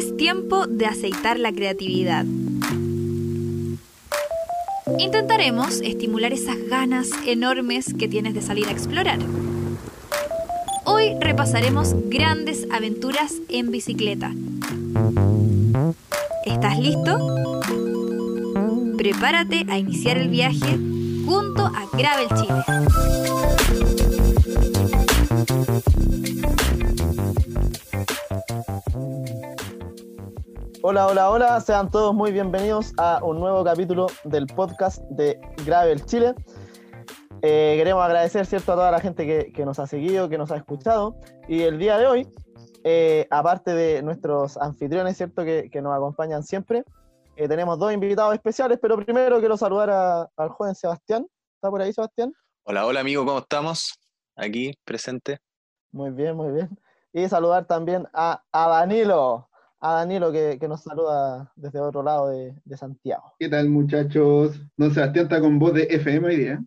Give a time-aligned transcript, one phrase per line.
[0.00, 2.24] Es tiempo de aceitar la creatividad.
[4.98, 9.18] Intentaremos estimular esas ganas enormes que tienes de salir a explorar.
[10.86, 14.32] Hoy repasaremos grandes aventuras en bicicleta.
[16.46, 17.36] ¿Estás listo?
[18.96, 20.78] Prepárate a iniciar el viaje
[21.26, 23.89] junto a Gravel Chile.
[30.82, 36.02] Hola, hola, hola, sean todos muy bienvenidos a un nuevo capítulo del podcast de Gravel
[36.06, 36.34] Chile.
[37.42, 38.72] Eh, queremos agradecer ¿cierto?
[38.72, 41.20] a toda la gente que, que, nos ha seguido, que nos ha escuchado.
[41.48, 42.28] Y el día de hoy,
[42.82, 45.44] eh, aparte de nuestros anfitriones ¿cierto?
[45.44, 46.82] Que, que nos acompañan siempre,
[47.36, 51.26] eh, tenemos dos invitados especiales, pero primero quiero saludar a, al joven Sebastián.
[51.56, 52.32] ¿Está por ahí, Sebastián?
[52.62, 53.98] Hola, hola amigo, ¿cómo estamos?
[54.34, 55.40] Aquí, presente.
[55.92, 56.70] Muy bien, muy bien.
[57.12, 59.49] Y saludar también a, a Danilo
[59.80, 63.32] a Danilo que, que, nos saluda desde otro lado de, de, Santiago.
[63.38, 64.60] ¿Qué tal muchachos?
[64.76, 66.62] Don Sebastián está con voz de FM hoy día.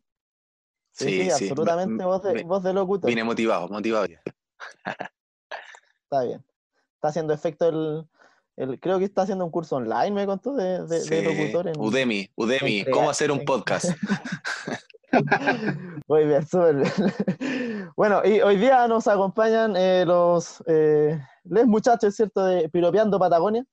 [0.92, 3.09] Sí, sí, sí absolutamente me, voz, de, me, voz de locutor.
[3.09, 4.05] Vine motivado, motivado.
[4.05, 6.44] está bien.
[6.95, 8.08] Está haciendo efecto el,
[8.55, 11.09] el, creo que está haciendo un curso online, me contó, de, de, sí.
[11.09, 11.67] de locutor.
[11.67, 13.86] En, Udemy, Udemy, en ¿cómo hacer un podcast?
[16.08, 17.92] Muy bien, súper bien.
[17.95, 23.66] Bueno, y hoy día nos acompañan eh, los eh, les muchachos, ¿cierto?, de Piropeando Patagonia,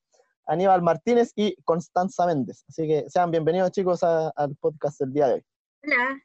[0.47, 2.63] Aníbal Martínez y Constanza Méndez.
[2.67, 5.45] Así que sean bienvenidos, chicos, a, al podcast del día de hoy.
[5.83, 6.21] Hola.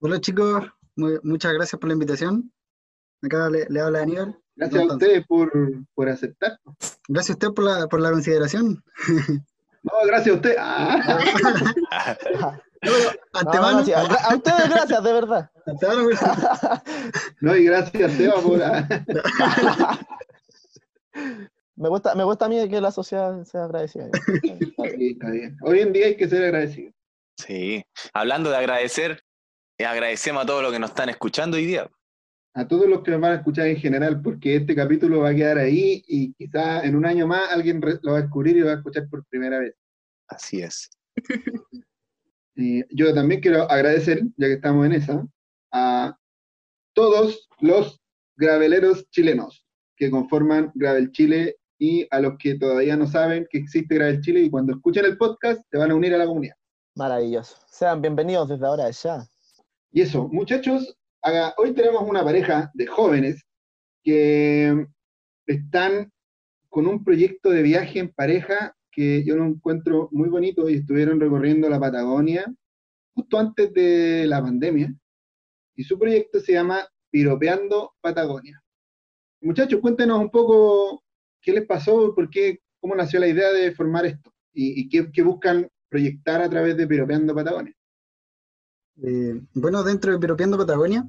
[0.00, 0.64] Hola, chicos.
[0.96, 2.52] Muy, muchas gracias por la invitación.
[3.22, 4.38] Acá le, le habla Aníbal.
[4.56, 5.52] Gracias a ustedes por,
[5.94, 6.58] por aceptar.
[7.08, 8.82] Gracias a usted por la, por la consideración.
[9.82, 10.56] No, gracias a usted.
[11.90, 12.58] Ah.
[12.82, 13.72] No, antemano.
[13.72, 15.50] No, no, sí, a, a, ustedes gracias, de verdad.
[15.66, 16.08] Antemano,
[17.40, 18.60] no, y gracias, Seba, por...
[21.76, 24.08] me, gusta, me gusta a mí que la sociedad sea agradecida.
[24.98, 25.56] Sí, está bien.
[25.62, 26.92] Hoy en día hay que ser agradecido.
[27.36, 27.84] Sí.
[28.14, 29.22] Hablando de agradecer,
[29.78, 31.90] agradecemos a todos los que nos están escuchando hoy día.
[32.54, 35.34] A todos los que nos van a escuchar en general, porque este capítulo va a
[35.34, 38.66] quedar ahí y quizás en un año más alguien lo va a descubrir y lo
[38.66, 39.74] va a escuchar por primera vez.
[40.28, 40.88] Así es.
[42.54, 45.26] Y yo también quiero agradecer, ya que estamos en esa,
[45.72, 46.16] a
[46.94, 48.00] todos los
[48.36, 49.65] graveleros chilenos
[49.96, 54.40] que conforman Gravel Chile y a los que todavía no saben que existe Gravel Chile
[54.40, 56.56] y cuando escuchen el podcast se van a unir a la comunidad.
[56.94, 57.56] Maravilloso.
[57.68, 59.26] Sean bienvenidos desde ahora ya.
[59.92, 63.42] Y eso, muchachos, haga, hoy tenemos una pareja de jóvenes
[64.02, 64.86] que
[65.46, 66.12] están
[66.68, 71.20] con un proyecto de viaje en pareja que yo lo encuentro muy bonito y estuvieron
[71.20, 72.46] recorriendo la Patagonia
[73.14, 74.94] justo antes de la pandemia.
[75.74, 78.62] Y su proyecto se llama Piropeando Patagonia.
[79.40, 81.04] Muchachos, cuéntenos un poco
[81.40, 85.10] qué les pasó, por qué, cómo nació la idea de formar esto y, y qué,
[85.12, 87.74] qué, buscan proyectar a través de Piropeando Patagonia.
[89.02, 91.08] Eh, bueno, dentro de Piropeando Patagonia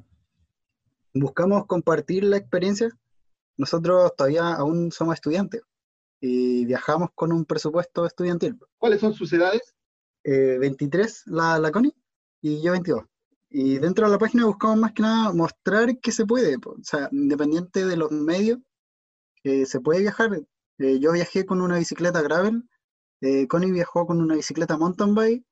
[1.14, 2.90] buscamos compartir la experiencia.
[3.56, 5.62] Nosotros todavía aún somos estudiantes
[6.20, 8.58] y viajamos con un presupuesto estudiantil.
[8.76, 9.74] ¿Cuáles son sus edades?
[10.24, 11.94] Eh, 23 la, la Connie
[12.40, 13.04] y yo 22.
[13.50, 17.08] Y dentro de la página buscamos más que nada mostrar que se puede, o sea,
[17.12, 18.58] independiente de los medios,
[19.42, 20.30] eh, se puede viajar.
[20.78, 22.62] Eh, yo viajé con una bicicleta gravel,
[23.20, 25.44] eh, Connie viajó con una bicicleta mountain bike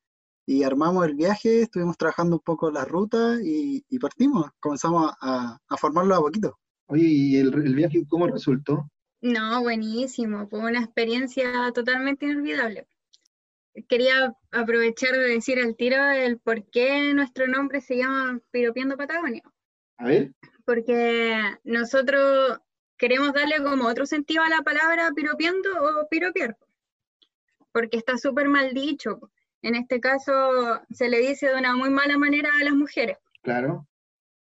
[0.47, 5.59] y armamos el viaje, estuvimos trabajando un poco la ruta y, y partimos, comenzamos a,
[5.67, 6.59] a, formarlo a poquito.
[6.87, 8.89] Oye, ¿y el, el viaje cómo resultó?
[9.23, 12.87] No, buenísimo, fue una experiencia totalmente inolvidable.
[13.89, 19.43] Quería aprovechar de decir al tiro el por qué nuestro nombre se llama Piropiando Patagonia.
[19.99, 20.33] A ver.
[20.65, 22.59] Porque nosotros
[22.97, 26.57] queremos darle como otro sentido a la palabra piropiando o piropiar.
[27.73, 29.31] Porque está súper mal dicho.
[29.63, 33.19] En este caso se le dice de una muy mala manera a las mujeres.
[33.43, 33.87] Claro.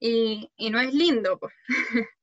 [0.01, 1.39] Y, y no es lindo.
[1.39, 1.53] Pues.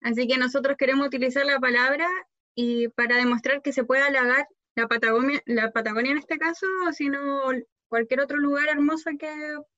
[0.00, 2.08] Así que nosotros queremos utilizar la palabra
[2.54, 7.42] y para demostrar que se puede halagar la Patagonia, la Patagonia en este caso, sino
[7.88, 9.32] cualquier otro lugar hermoso que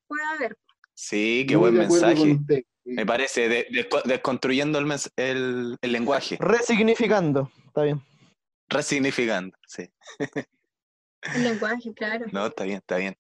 [0.06, 0.56] pueda haber.
[0.94, 2.38] Sí, qué Muy buen mensaje.
[2.84, 6.38] Me parece, de, de, desconstruyendo el, el, el, lenguaje.
[6.40, 8.00] Resignificando, está bien.
[8.68, 9.88] Resignificando, sí.
[11.34, 12.26] El lenguaje, claro.
[12.32, 13.16] No, está bien, está bien.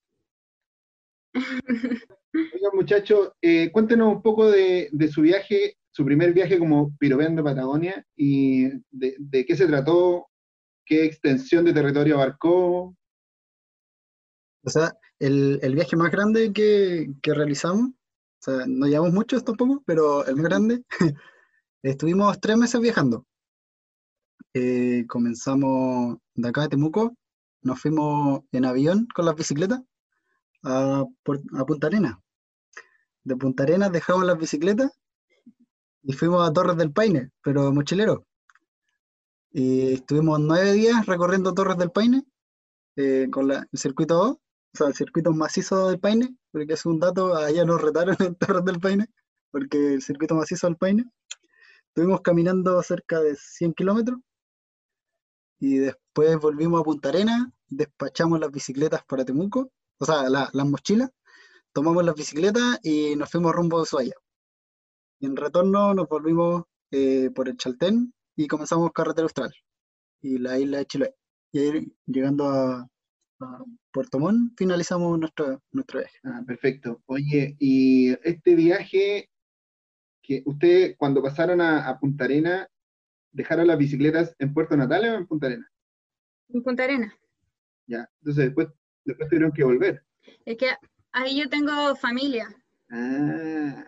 [2.34, 7.42] Oigan, muchachos, eh, cuéntenos un poco de, de, su viaje, su primer viaje como piropeando
[7.42, 10.28] Patagonia y de, de, qué se trató,
[10.86, 12.96] qué extensión de territorio abarcó.
[14.64, 17.94] O sea, el, el viaje más grande que, que, realizamos, o
[18.40, 20.84] sea, no llevamos muchos tampoco, pero el más grande,
[21.82, 23.26] estuvimos tres meses viajando.
[24.54, 27.14] eh, comenzamos de acá de Temuco,
[27.62, 29.80] nos fuimos en avión con las bicicletas
[30.64, 31.04] a,
[31.66, 32.16] Punta Arenas.
[33.24, 34.92] De Punta Arenas dejamos las bicicletas
[36.02, 38.26] y fuimos a Torres del Paine, pero mochilero.
[39.52, 42.24] Y estuvimos nueve días recorriendo Torres del Paine
[42.96, 44.40] eh, con el circuito O, o
[44.72, 48.64] sea, el circuito macizo del Paine, porque es un dato, allá nos retaron en Torres
[48.64, 49.06] del Paine,
[49.50, 51.04] porque el circuito macizo del Paine.
[51.88, 54.18] Estuvimos caminando cerca de 100 kilómetros
[55.58, 61.10] y después volvimos a Punta Arena, despachamos las bicicletas para Temuco, o sea, las mochilas,
[61.72, 64.14] tomamos las bicicletas y nos fuimos rumbo a Ushuaia.
[65.20, 69.52] Y en retorno nos volvimos eh, por el Chaltén y comenzamos carretera austral
[70.20, 71.14] y la isla de Chiloé.
[71.52, 72.88] Y ahí llegando a,
[73.92, 76.18] Puerto Montt finalizamos nuestro, nuestro viaje.
[76.24, 77.02] Ah, perfecto.
[77.04, 79.30] Oye, y este viaje
[80.22, 82.66] que ustedes cuando pasaron a, a Punta Arena
[83.32, 85.70] dejaron las bicicletas en Puerto Natales o en Punta Arena?
[86.48, 87.14] En Punta Arena.
[87.86, 88.68] Ya, entonces después,
[89.04, 90.02] después tuvieron que volver.
[90.46, 90.70] Es que
[91.12, 92.48] ahí yo tengo familia.
[92.90, 93.84] Ah.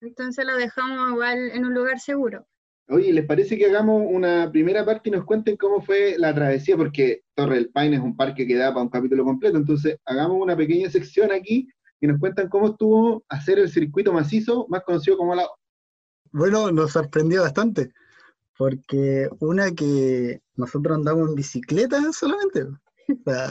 [0.00, 2.46] Entonces lo dejamos igual en un lugar seguro.
[2.88, 6.76] Oye, ¿les parece que hagamos una primera parte y nos cuenten cómo fue la travesía?
[6.76, 10.40] Porque Torre del Paine es un parque que da para un capítulo completo, entonces hagamos
[10.40, 11.68] una pequeña sección aquí
[12.00, 15.46] y nos cuentan cómo estuvo hacer el circuito macizo, más conocido como la...
[16.30, 17.90] Bueno, nos sorprendió bastante
[18.56, 22.78] porque una que nosotros andamos en bicicleta solamente, o
[23.24, 23.50] sea,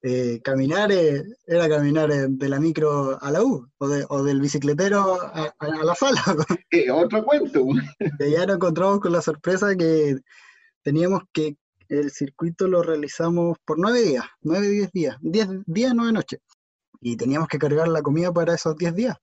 [0.00, 5.20] eh, caminar eh, era caminar eh, de la micro a la U, o, del bicicletero
[5.20, 6.22] a, la sala.
[6.94, 7.66] otro cuento.
[8.20, 10.16] Y ya nos encontramos con la sorpresa que
[10.82, 11.56] teníamos que
[11.88, 16.40] el circuito lo realizamos por nueve días, nueve, diez días, diez días, nueve noches.
[17.00, 19.16] Y teníamos que cargar la comida para esos diez días.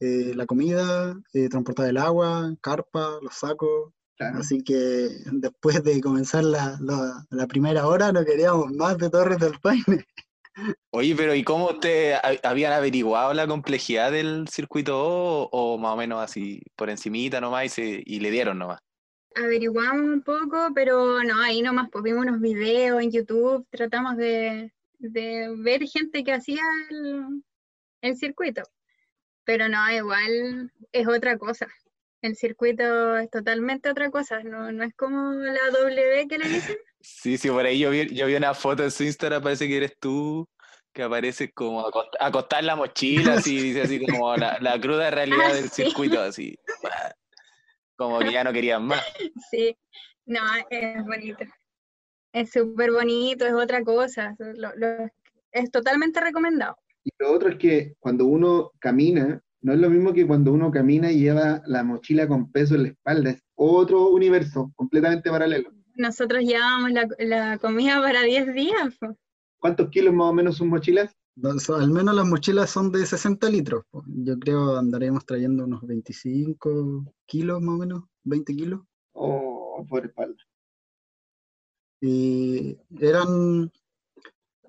[0.00, 1.14] la comida,
[1.50, 8.24] transportar el agua, carpa, los sacos, Así que después de comenzar la, primera hora no
[8.24, 10.04] queríamos más de Torres del Paine.
[10.90, 15.96] Oye, pero ¿y cómo ustedes habían averiguado la complejidad del circuito o, o más o
[15.96, 18.80] menos así por encimita nomás y, y le dieron nomás?
[19.36, 24.70] Averiguamos un poco, pero no, ahí nomás pues vimos unos videos en YouTube, tratamos de,
[24.98, 27.42] ver gente que hacía el,
[28.02, 28.62] el circuito.
[29.44, 31.68] Pero no, igual es otra cosa
[32.22, 36.76] el circuito es totalmente otra cosa, no, no es como la W que le dicen.
[37.02, 39.78] Sí, sí, por ahí yo vi, yo vi una foto en su Instagram, parece que
[39.78, 40.46] eres tú,
[40.92, 45.54] que aparece como acostar la mochila, así, dice así como la, la cruda realidad ah,
[45.54, 46.58] del circuito, así.
[47.96, 49.02] Como que ya no querían más.
[49.50, 49.74] Sí,
[50.26, 51.44] no, es bonito.
[52.32, 54.36] Es súper bonito, es otra cosa,
[55.52, 56.76] es totalmente recomendado.
[57.02, 60.70] Y lo otro es que cuando uno camina, no es lo mismo que cuando uno
[60.70, 65.70] camina y lleva la mochila con peso en la espalda, es otro universo completamente paralelo.
[65.96, 68.98] Nosotros llevábamos la, comida para 10 días.
[69.58, 71.14] ¿Cuántos kilos más o menos son mochilas?
[71.42, 73.84] al menos las mochilas son de 60 litros.
[74.06, 78.80] Yo creo andaremos trayendo unos 25 kilos más o menos, 20 kilos.
[79.12, 80.42] Oh, por espalda.
[82.00, 83.70] Y eran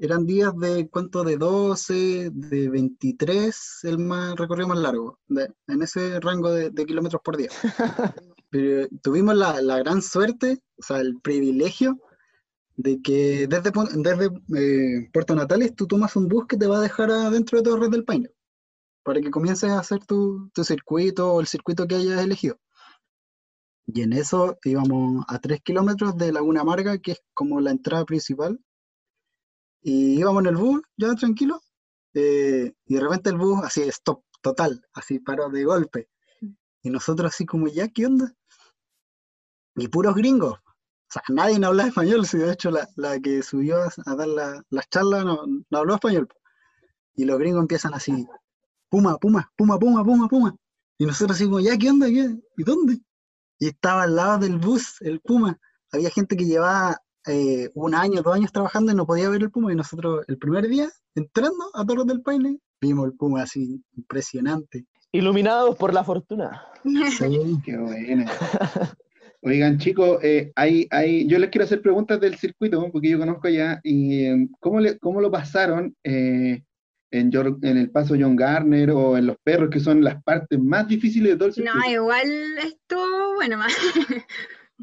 [0.02, 5.20] eran días de cuánto de 12, de 23, el más recorrido más largo,
[5.68, 7.50] en ese rango de, kilómetros por día.
[8.50, 12.00] Pero tuvimos la, gran suerte, o sea, el privilegio
[12.78, 16.82] de que desde, desde eh, Puerto Natales tú tomas un bus que te va a
[16.82, 18.32] dejar adentro de Torres del Paine
[19.04, 22.60] para que comiences a hacer tu, tu circuito o el circuito que hayas elegido.
[23.86, 28.04] Y en eso íbamos a 3 kilómetros de Laguna Amarga, que es como la entrada
[28.06, 28.60] principal
[29.82, 31.62] y íbamos en el bus, ya tranquilo,
[32.14, 36.10] eh, y de repente el bus así, stop, total, así paró de golpe.
[36.84, 38.34] Y nosotros así como, ya, ¿qué onda?
[39.76, 40.54] Y puros gringos.
[40.54, 44.64] O sea, nadie no habla español, si de hecho la, que subió a dar la,
[44.70, 46.28] las charlas no, no habló español.
[47.16, 48.28] Y los gringos empiezan así,
[48.90, 50.56] puma, puma, puma, puma, puma, puma.
[50.98, 52.08] Y nosotros así como, ya, ¿qué onda?
[52.08, 52.38] ¿Qué?
[52.58, 53.00] ¿Y dónde?
[53.60, 55.60] Y estaba al lado del bus, el puma.
[55.92, 59.52] Había gente que llevaba eh, un año, dos años trabajando y no podía ver el
[59.52, 59.72] puma.
[59.72, 64.86] Y nosotros, el primer día, entrando a Torres del Paine, vimos el puma así, impresionante.
[65.12, 66.66] Iluminados por la fortuna.
[66.84, 67.60] Sí.
[67.66, 68.26] Qué bueno.
[69.44, 73.50] Oigan, chicos, eh, hay, hay, yo les quiero hacer preguntas del circuito, porque yo conozco
[73.50, 76.64] ya, y eh, ¿cómo, le, cómo lo pasaron en,
[77.12, 81.32] en, el paso John Garner o en los perros, que son las partes más difíciles
[81.32, 81.78] de todo el circuito?
[81.78, 83.76] No, igual estuvo bueno, más.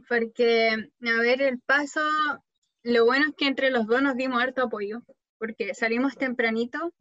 [0.08, 2.00] Porque, a ver, el paso,
[2.82, 5.02] lo bueno es que entre los dos nos dimos harto apoyo,
[5.38, 6.92] porque salimos tempranito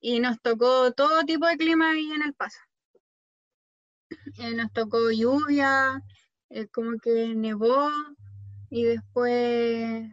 [0.00, 2.60] y nos tocó todo tipo de clima ahí en el paso.
[4.38, 6.02] Eh, nos tocó lluvia,
[6.50, 7.90] eh, como que nevó,
[8.70, 10.08] y después,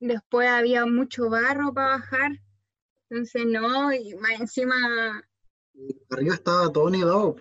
[0.00, 2.32] después había mucho barro para bajar,
[3.08, 5.22] entonces no, y más encima,
[6.10, 7.36] Arriba estaba todo nevado.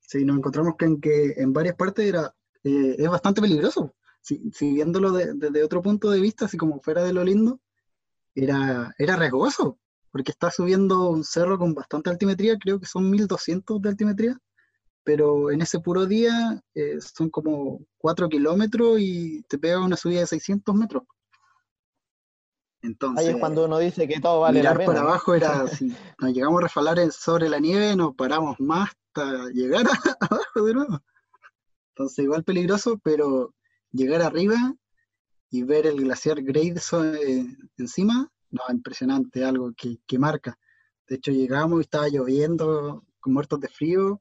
[0.00, 2.34] Sí, nos encontramos que en, que en varias partes era,
[2.66, 3.94] eh, es bastante peligroso.
[4.20, 7.60] Si, si viéndolo de- desde otro punto de vista, así como fuera de lo lindo,
[8.34, 9.78] era, era riesgoso,
[10.10, 14.38] porque está subiendo un cerro con bastante altimetría, creo que son 1200 de altimetría,
[15.04, 20.20] pero en ese puro día eh, son como 4 kilómetros y te pega una subida
[20.20, 21.04] de 600 metros.
[22.82, 24.86] Entonces, Ahí es cuando uno dice que todo vale la mirar pena.
[24.86, 25.96] para abajo era así.
[26.20, 30.74] Nos llegamos a refalar sobre la nieve, nos paramos más hasta llegar a- abajo de
[30.74, 31.00] nuevo.
[31.96, 33.54] Entonces, igual peligroso, pero
[33.90, 34.74] llegar arriba
[35.50, 36.36] y ver el glaciar
[36.78, 37.46] so- eh,
[37.78, 40.58] encima, no, impresionante, algo que, que marca.
[41.08, 44.20] De hecho, llegamos y estaba lloviendo, con muertos de frío,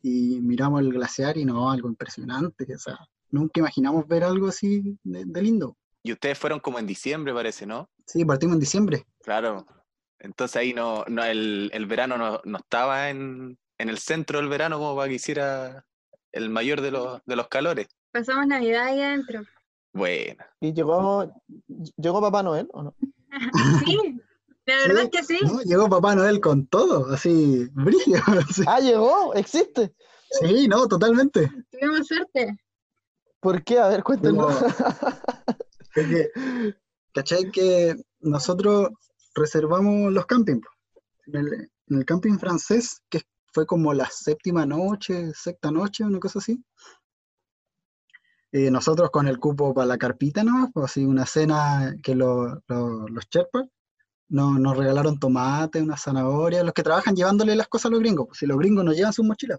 [0.00, 2.72] y miramos el glaciar y no, algo impresionante.
[2.72, 2.96] O sea,
[3.30, 5.76] nunca imaginamos ver algo así de, de lindo.
[6.04, 7.90] Y ustedes fueron como en diciembre, parece, ¿no?
[8.06, 9.04] Sí, partimos en diciembre.
[9.22, 9.66] Claro.
[10.20, 14.48] Entonces ahí no, no el, el verano no, no estaba en, en el centro del
[14.48, 15.84] verano como para que hiciera
[16.32, 17.88] el mayor de los, de los calores.
[18.12, 19.42] pasamos Navidad ahí adentro.
[19.92, 21.32] Bueno, ¿Y llegó,
[21.96, 22.94] llegó Papá Noel o no?
[23.86, 24.20] Sí,
[24.66, 25.38] la verdad es que sí.
[25.42, 25.62] ¿no?
[25.62, 28.18] Llegó Papá Noel con todo, así, brillo.
[28.48, 28.62] así.
[28.66, 29.94] Ah, llegó, existe.
[30.30, 31.50] Sí, no, totalmente.
[31.70, 32.58] Tuvimos suerte.
[33.40, 33.78] ¿Por qué?
[33.78, 34.54] A ver, cuéntenos.
[35.94, 36.30] Es que,
[37.14, 37.50] ¿cachai?
[37.50, 38.90] Que nosotros
[39.34, 40.66] reservamos los campings.
[41.26, 41.52] En el,
[41.88, 43.22] en el camping francés, que
[43.58, 46.62] fue como la séptima noche, sexta noche, una cosa así.
[48.52, 50.70] Eh, nosotros con el cupo para la carpita, ¿no?
[50.72, 53.64] Pues así una cena que lo- lo- los Sherpas
[54.28, 58.28] nos, regalaron tomate, una zanahoria, los que trabajan llevándole las cosas a los gringos.
[58.28, 59.58] pues, si los gringos no llevan sus mochilas,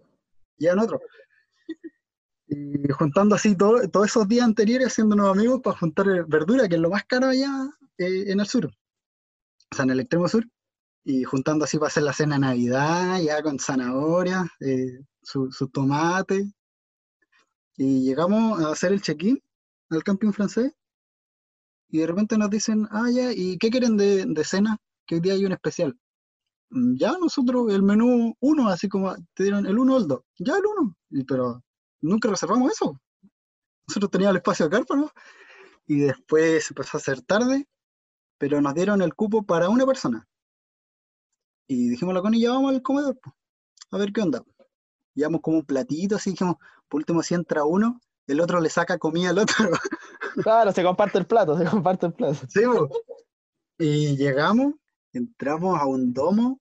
[0.57, 1.01] llevan otro.
[2.47, 6.81] Y juntando así todo- todos esos días anteriores, haciéndonos amigos para juntar verdura, que es
[6.81, 7.51] lo más caro allá
[7.97, 10.45] eh, en el sur, o sea, en el extremo sur,
[11.09, 15.67] y juntando así para hacer la cena de Navidad, ya con zanahoria, eh, su, su
[15.69, 16.53] tomate,
[17.77, 19.41] y llegamos a hacer el check-in
[19.89, 20.71] al camping francés,
[21.89, 24.77] y de repente nos dicen, ah, ya, ¿y qué quieren de, de cena?
[25.07, 25.97] Que hoy día hay un especial.
[26.69, 30.21] "Mm, Ya nosotros, el menú uno, así como te dieron el uno o el dos,
[30.37, 31.63] ya el uno, y, pero
[32.01, 33.01] nunca reservamos eso.
[33.87, 35.11] Nosotros teníamos el espacio de carpa, ¿no?
[35.87, 37.67] Y después empezó a hacer tarde,
[38.37, 40.28] pero nos dieron el cupo para una persona.
[41.69, 43.35] Y dijimos la Connie, ya vamos al comedor, po,
[43.91, 44.43] a ver qué onda.
[45.13, 46.55] Llevamos como un platito, así dijimos,
[46.87, 49.55] por último, si entra uno, el otro le saca comida al otro.
[50.43, 52.45] Claro, se comparte el plato, se comparte el plato.
[52.47, 52.89] Sí, po.
[53.79, 54.73] Y llegamos,
[55.13, 56.59] entramos a un domo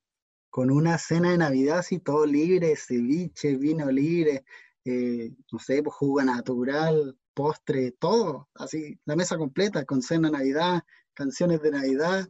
[0.48, 4.44] con una cena de Navidad así, todo libre, ceviche, vino libre,
[4.84, 10.38] eh, no sé, pues jugo natural, postre, todo, así, la mesa completa con cena de
[10.38, 10.82] Navidad,
[11.14, 12.28] canciones de Navidad,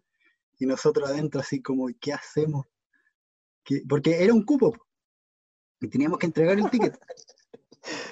[0.58, 2.66] y nosotros adentro así como, ¿qué hacemos?
[3.64, 3.82] ¿Qué?
[3.88, 4.88] Porque era un cupo, po,
[5.80, 6.98] y teníamos que entregar el ticket.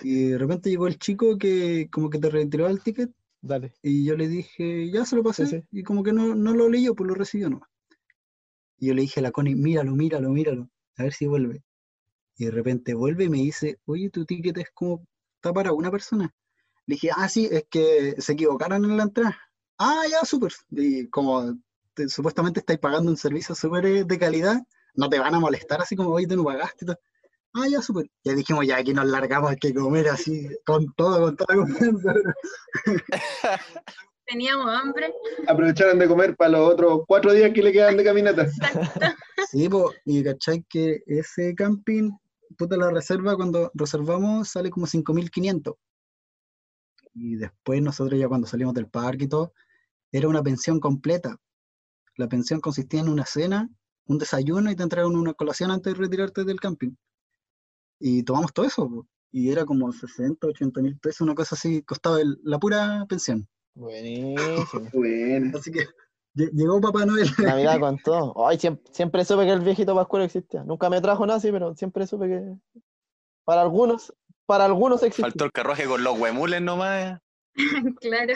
[0.02, 3.10] Y de repente llegó el chico que como que te retiró el ticket
[3.42, 3.74] Dale.
[3.82, 5.46] y yo le dije, ya se lo pasé.
[5.46, 5.66] Sí, sí.
[5.70, 7.68] Y como que no, no lo leyó, pues lo recibió nomás.
[8.78, 11.62] Y yo le dije a la Connie, míralo, míralo, míralo, a ver si vuelve.
[12.38, 15.90] Y de repente vuelve y me dice, oye, tu ticket es como, está para una
[15.90, 16.32] persona.
[16.86, 19.36] Le dije, ah, sí, es que se equivocaron en la entrada.
[19.78, 20.52] Ah, ya, súper.
[20.70, 21.58] Y como
[21.96, 24.62] te- supuestamente estáis pagando un servicio súper eh, de calidad,
[24.94, 26.98] no te van a molestar así como, oye, tú no pagaste y todo.
[27.54, 28.06] Ah, ya, súper.
[28.22, 31.62] Ya dijimos, ya aquí nos largamos, hay que comer así, con todo, con toda la
[31.62, 32.14] confianza.
[34.26, 35.14] Teníamos hambre.
[35.46, 38.46] Aprovecharon de comer para los otros cuatro días que le quedan de caminata.
[39.50, 42.10] Sí, po, y cachai que ese camping,
[42.58, 45.74] puta la reserva, cuando reservamos sale como 5.500.
[47.14, 49.52] Y después nosotros ya cuando salimos del parque y todo,
[50.10, 51.36] era una pensión completa.
[52.16, 53.68] La pensión consistía en una cena,
[54.06, 56.92] un desayuno y te entregaban una colación antes de retirarte del camping.
[58.00, 61.82] Y tomamos todo eso, po, y era como 60, 80 mil pesos, una cosa así,
[61.82, 63.46] costaba el- la pura pensión.
[63.74, 64.36] Buenísimo.
[64.94, 65.80] Bueno, Así que
[66.34, 67.28] lle- llegó Papá Noel.
[67.38, 68.46] Navidad con todo.
[68.46, 70.62] Ay, siempre, siempre supe que el viejito Pascuero existía.
[70.64, 72.42] Nunca me trajo nada así, pero siempre supe que
[73.44, 74.14] para algunos,
[74.46, 75.22] para algunos existe.
[75.22, 77.20] faltó el carruaje con los huemules nomás.
[78.00, 78.34] Claro.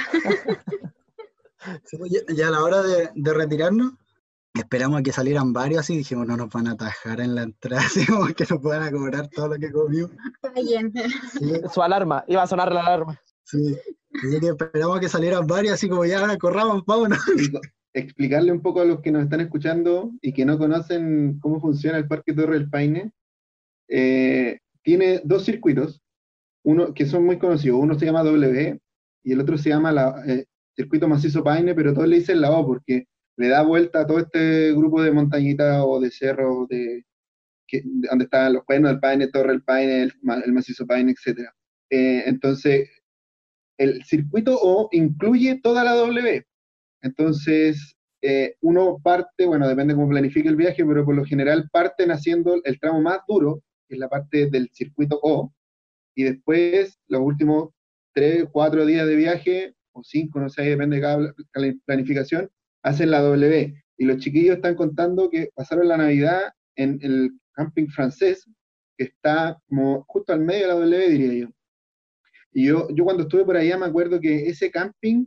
[1.98, 3.92] Pues, ya, ya a la hora de, de retirarnos,
[4.54, 7.82] esperamos a que salieran varios así, dijimos, no nos van a atajar en la entrada,
[7.86, 9.70] así como que nos van a cobrar todo lo que
[10.64, 10.92] bien.
[11.38, 13.20] Sí, Su alarma, iba a sonar la alarma.
[13.44, 13.76] sí.
[14.12, 17.18] Así que esperamos a que salieran varios, así como ya, corramos, vámonos.
[17.36, 17.60] y co-
[17.92, 21.96] explicarle un poco a los que nos están escuchando y que no conocen cómo funciona
[21.98, 23.12] el Parque Torre del Paine.
[23.88, 26.00] eh, tiene dos circuitos,
[26.64, 27.78] uno que son muy conocidos.
[27.80, 28.80] Uno se llama W,
[29.22, 30.46] y el otro se llama la, eh,
[30.76, 34.18] Circuito Macizo Paine, pero todos le dicen la O porque le da vuelta a todo
[34.18, 37.04] este grupo de montañitas o de cerros de,
[37.66, 40.12] que, donde están los cuernos del Paine, Torre del Paine, el,
[40.44, 41.48] el Macizo Paine, etc.
[41.90, 42.88] Eh, entonces,
[43.78, 46.46] el circuito O incluye toda la W.
[47.02, 52.10] Entonces, eh, uno parte, bueno, depende cómo planifique el viaje, pero por lo general parten
[52.10, 55.52] haciendo el tramo más duro, que es la parte del circuito O,
[56.14, 57.70] y después los últimos
[58.12, 61.34] tres, cuatro días de viaje, o cinco, no sé, depende de cada
[61.84, 62.50] planificación,
[62.82, 63.74] hacen la W.
[63.98, 68.48] Y los chiquillos están contando que pasaron la Navidad en el camping francés,
[68.96, 71.48] que está como justo al medio de la W, diría yo.
[72.52, 75.26] Y yo, yo cuando estuve por allá me acuerdo que ese camping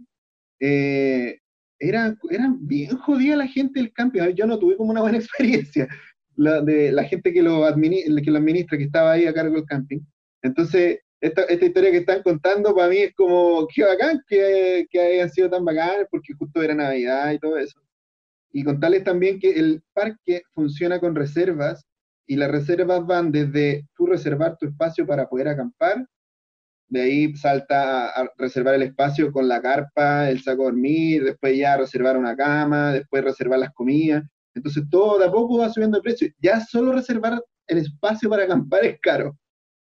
[0.59, 1.39] eh,
[1.79, 4.21] era, eran bien jodida la gente del camping.
[4.35, 5.87] Yo no tuve como una buena experiencia
[6.35, 9.65] la, de la gente que lo, que lo administra, que estaba ahí a cargo del
[9.65, 9.99] camping.
[10.41, 14.99] Entonces, esta, esta historia que están contando para mí es como, qué bacán que, que
[14.99, 17.79] hayan sido tan bacanes, porque justo era Navidad y todo eso.
[18.51, 21.85] Y contarles también que el parque funciona con reservas,
[22.27, 26.05] y las reservas van desde tú reservar tu espacio para poder acampar,
[26.89, 31.57] de ahí salta a reservar el espacio con la carpa, el saco de dormir, después
[31.57, 34.23] ya reservar una cama, después reservar las comidas.
[34.53, 36.27] Entonces todo de a poco va subiendo el precio.
[36.39, 39.35] Ya solo reservar el espacio para acampar es caro.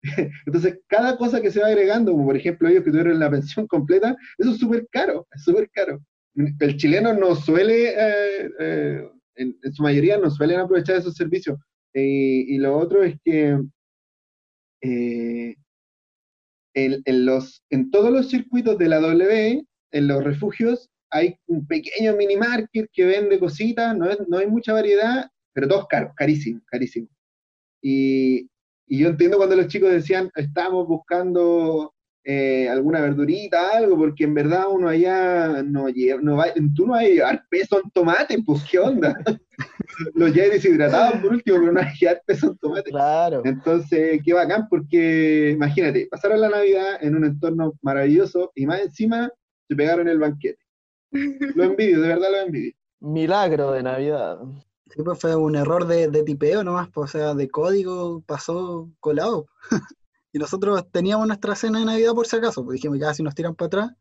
[0.45, 3.67] Entonces, cada cosa que se va agregando, como por ejemplo ellos que tuvieron la pensión
[3.67, 6.01] completa, eso es súper caro, es súper caro.
[6.59, 11.57] El chileno no suele, eh, eh, en, su mayoría no suelen aprovechar esos servicios.
[11.93, 13.57] y lo otro es que
[14.81, 15.55] eh,
[16.75, 22.15] en, los, en todos los circuitos de la W, en los refugios, hay un pequeño
[22.15, 27.07] mini market que vende cositas, no, no hay mucha variedad, pero todos caros, carísimo, carísimo.
[27.81, 28.47] Y,
[28.87, 34.33] y, yo entiendo cuando los chicos decían, estamos buscando eh, alguna verdurita, algo, porque en
[34.33, 38.37] verdad uno allá no lleva, no va, tú no vas a llevar peso en tomate,
[38.45, 39.17] pues qué onda.
[40.13, 42.91] Los ya deshidratados por último, pero no hay que llevar peso en tomate.
[42.91, 43.41] Claro.
[43.45, 49.31] Entonces, qué bacán, porque imagínate, pasaron la Navidad en un entorno maravilloso y más encima
[49.69, 50.59] se pegaron el banquete.
[51.11, 52.73] Lo envidio, de verdad lo envidio.
[52.99, 54.39] Milagro de Navidad.
[54.89, 58.89] Sí, pues fue un error de, de tipeo nomás, pues, o sea, de código pasó
[58.99, 59.47] colado.
[60.33, 63.33] Y nosotros teníamos nuestra cena de Navidad por si acaso, pues dijimos, ya si nos
[63.33, 63.91] tiran para atrás,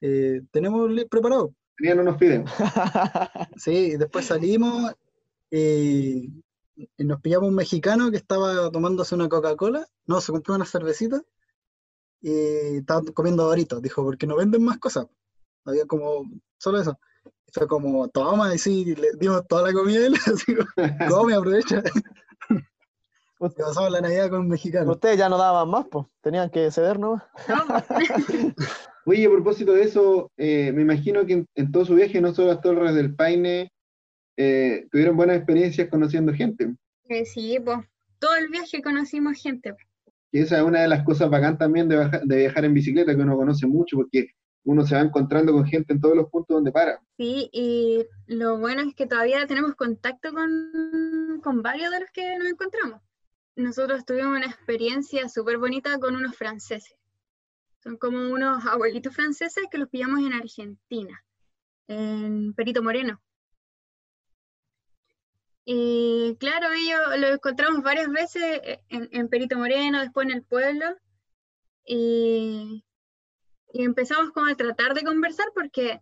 [0.00, 1.52] eh, tenemos preparado.
[1.76, 2.50] Tenían unos fideos.
[3.56, 4.92] sí, después salimos
[5.50, 6.32] y,
[6.98, 11.22] nos pillamos un mexicano que estaba tomándose una Coca-Cola, no, se compró una cervecita
[12.20, 15.06] y estaba comiendo doritos, dijo, porque no venden más cosas.
[15.64, 16.22] Había como,
[16.56, 16.98] solo eso.
[17.52, 20.54] Fue como, toma, y sí, le dimos toda la comida y él, así,
[21.08, 21.82] come, aprovecha.
[23.38, 24.90] Pasamos la Navidad con un mexicano.
[24.90, 26.06] Ustedes ya no daban más, pues.
[26.22, 27.22] Tenían que ceder, ¿no?
[29.06, 32.48] Oye, a propósito de eso, eh, me imagino que en, todo su viaje, no solo
[32.48, 33.70] las Torres del Paine,
[34.36, 36.74] eh, tuvieron buenas experiencias conociendo gente.
[37.08, 37.78] Eh, sí, pues.
[38.18, 39.74] Todo el viaje conocimos gente.
[40.32, 43.22] Y esa es una de las cosas bacán también de, de viajar en bicicleta, que
[43.22, 44.30] uno conoce mucho, porque
[44.68, 47.00] uno se va encontrando con gente en todos los puntos donde para.
[47.16, 52.38] Sí, y lo bueno es que todavía tenemos contacto con, con varios de los que
[52.38, 53.00] nos encontramos
[53.58, 56.94] nosotros tuvimos una experiencia súper bonita con unos franceses.
[57.82, 61.24] Son como unos abuelitos franceses que los pillamos en Argentina,
[61.88, 63.20] en Perito Moreno.
[65.64, 70.86] Y claro, ellos lo encontramos varias veces en, Perito Moreno, después en el pueblo.
[71.84, 72.84] Y,
[73.78, 76.00] y empezamos como a tratar de conversar porque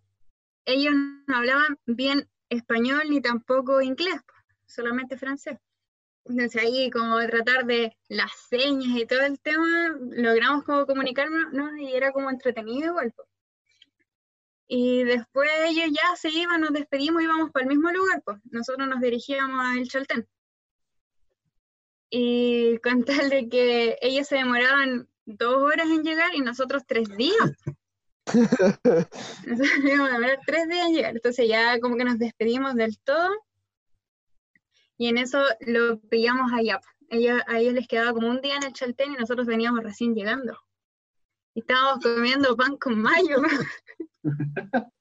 [0.64, 0.94] ellos
[1.26, 4.18] no hablaban bien español ni tampoco inglés,
[4.64, 5.58] solamente francés.
[6.24, 11.92] Entonces ahí como tratar de las señas y todo el tema, logramos como comunicarnos y
[11.92, 13.12] era como entretenido igual.
[14.68, 18.88] Y después ellos ya se iban, nos despedimos íbamos para el mismo lugar, pues nosotros
[18.88, 20.26] nos dirigíamos a El Chaltén.
[22.08, 27.08] Y con tal de que ellos se demoraban dos horas en llegar y nosotros tres
[27.16, 27.52] días.
[28.34, 29.08] nosotros
[29.84, 31.14] íbamos a demorar tres días en llegar.
[31.14, 33.30] Entonces ya como que nos despedimos del todo
[34.98, 36.80] y en eso lo pillamos allá.
[37.08, 40.14] Ellos, a ellos les quedaba como un día en el Chaltén y nosotros veníamos recién
[40.14, 40.56] llegando.
[41.54, 43.42] Y estábamos comiendo pan con mayo.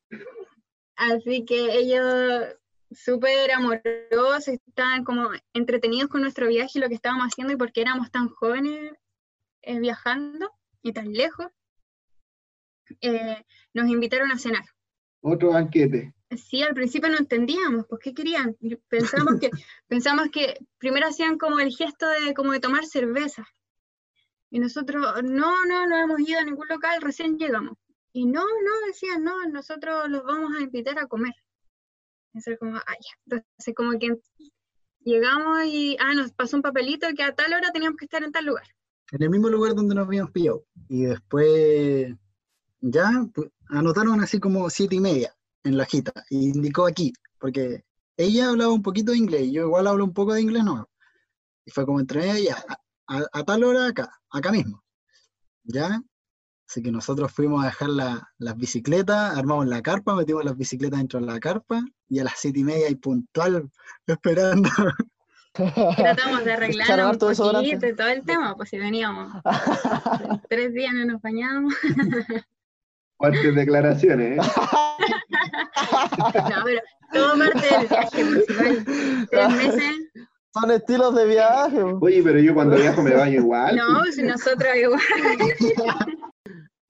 [0.95, 2.55] Así que ellos
[2.91, 7.81] súper amorosos, estaban como entretenidos con nuestro viaje y lo que estábamos haciendo y porque
[7.81, 8.93] éramos tan jóvenes
[9.65, 10.51] eh, viajando
[10.81, 11.47] y tan lejos,
[13.01, 14.63] eh, nos invitaron a cenar.
[15.21, 16.13] Otro banquete.
[16.37, 18.55] Sí, al principio no entendíamos, pues, ¿qué querían?
[18.87, 19.49] Pensamos que,
[19.87, 23.45] pensamos que primero hacían como el gesto de, como de tomar cerveza.
[24.51, 27.77] Y nosotros, no, no, no hemos ido a ningún local, recién llegamos.
[28.13, 31.33] Y no, no, decían, no, nosotros los vamos a invitar a comer.
[32.33, 33.11] Eso como, ah, ya.
[33.25, 34.15] Entonces, como que
[34.99, 38.31] llegamos y, ah, nos pasó un papelito que a tal hora teníamos que estar en
[38.31, 38.67] tal lugar.
[39.11, 40.65] En el mismo lugar donde nos habíamos pillado.
[40.89, 42.13] Y después,
[42.81, 46.13] ya, pues, anotaron así como siete y media en la hojita.
[46.29, 47.83] Y indicó aquí, porque
[48.17, 50.89] ella hablaba un poquito de inglés, y yo igual hablo un poco de inglés, no.
[51.65, 52.57] Y fue como entre ella,
[53.07, 54.83] a, a tal hora acá, acá mismo.
[55.63, 56.01] ¿Ya?
[56.67, 60.99] Así que nosotros fuimos a dejar la- las bicicletas, armamos la carpa, metimos las bicicletas
[60.99, 63.69] dentro de la carpa y a las siete y media y puntual
[64.07, 64.69] esperando.
[65.95, 69.33] Tratamos de arreglarnos harto un poquito y todo el tema, pues si veníamos
[70.49, 71.73] tres días no nos bañábamos.
[73.17, 74.41] Fuertes declaraciones, ¿eh?
[76.49, 76.81] No, pero
[77.13, 78.85] todo parte del viaje, pues igual,
[79.31, 79.95] tres meses.
[80.53, 81.81] Son estilos de viaje.
[82.01, 83.75] Oye, pero yo cuando viajo me baño igual.
[83.75, 84.99] No, si nosotros igual.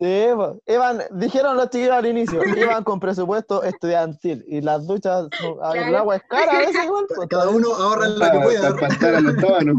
[0.06, 0.72] Sí.
[0.74, 5.28] Iban, dijeron los chiquillos al inicio, iban con presupuesto estudiantil y las duchas,
[5.74, 7.06] el agua es cara a veces igual.
[7.30, 8.76] Cada uno ahorra lo que Para, pueda.
[8.76, 9.22] para a
[9.62, 9.78] los.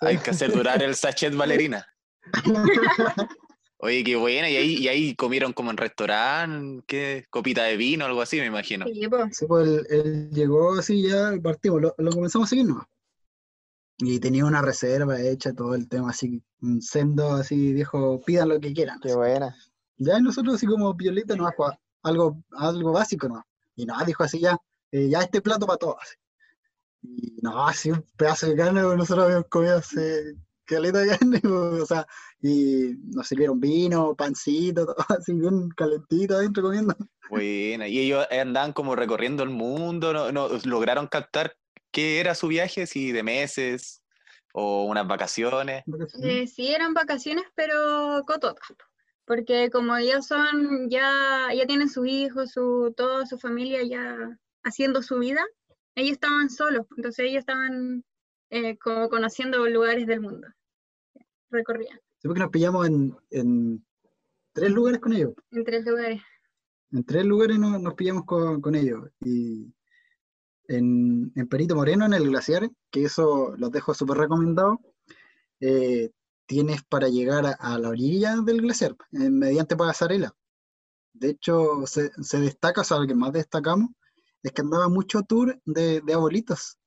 [0.00, 1.86] Hay que hacer durar el sachet Valerina.
[3.82, 4.48] Oye, qué buena.
[4.48, 7.24] Y ahí, y ahí comieron como en restaurante, ¿qué?
[7.30, 8.86] Copita de vino, algo así, me imagino.
[8.86, 12.66] Sí, pues, Sí, pues él, él llegó así ya, partimos, lo, lo comenzamos a seguir
[12.66, 12.86] nomás.
[14.02, 18.58] Y tenía una reserva hecha, todo el tema así, un sendo así, dijo, pidan lo
[18.58, 18.98] que quieran.
[19.00, 19.54] Qué buena.
[19.98, 23.44] Ya y nosotros así como piolita nomás, pues, algo, algo básico nomás.
[23.76, 24.56] Y no, dijo así ya,
[24.90, 26.02] eh, ya este plato para todos.
[27.02, 30.34] Y no, así un pedazo de carne, pues, nosotros habíamos comido hace
[30.64, 32.06] caleta de carne, o sea,
[32.40, 36.96] y nos sirvieron vino, pancito, todo así bien calentito adentro comiendo.
[37.28, 37.86] Buena.
[37.86, 40.32] Y ellos andaban como recorriendo el mundo, ¿no?
[40.32, 41.54] no lograron captar
[41.90, 44.02] qué era su viaje, si de meses
[44.52, 45.84] o unas vacaciones.
[46.22, 48.66] eh, sí eran vacaciones, pero cototas.
[48.76, 48.84] po,
[49.24, 54.16] Porque como ellos son, ya, ya tienen sus hijos, su, toda su familia ya
[54.64, 55.44] haciendo su vida,
[55.94, 58.04] ellos estaban solos, entonces ellos estaban
[58.50, 60.48] eh, como conociendo lugares del mundo.
[61.50, 63.84] Recorrían Sí, porque nos pillamos en, en
[64.52, 65.32] tres lugares con ellos.
[65.52, 66.20] en tres lugares.
[66.92, 69.08] En tres lugares nos, nos pillamos con, con ellos.
[69.24, 69.72] Y
[70.70, 74.80] en, en Perito Moreno, en el glaciar, que eso los dejo súper recomendado,
[75.60, 76.10] eh,
[76.46, 80.34] tienes para llegar a, a la orilla del glaciar, eh, mediante pasarela.
[81.12, 83.90] De hecho, se, se destaca, o sea, lo que más destacamos,
[84.42, 86.78] es que andaba mucho tour de, de abuelitos.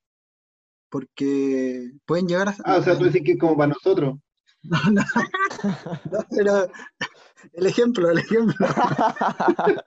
[0.90, 2.56] Porque pueden llegar a...
[2.64, 4.16] Ah, o sea, tú decís que es como para nosotros.
[4.66, 5.04] No, no,
[6.10, 6.72] no, pero
[7.52, 8.56] el ejemplo, el ejemplo.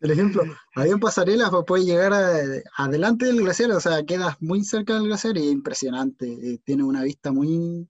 [0.00, 0.42] El ejemplo,
[0.74, 2.40] había en pasarelas, pues puedes llegar a-
[2.76, 6.84] adelante del glaciar, o sea, quedas muy cerca del glaciar y es impresionante, eh, tiene
[6.84, 7.88] una vista muy,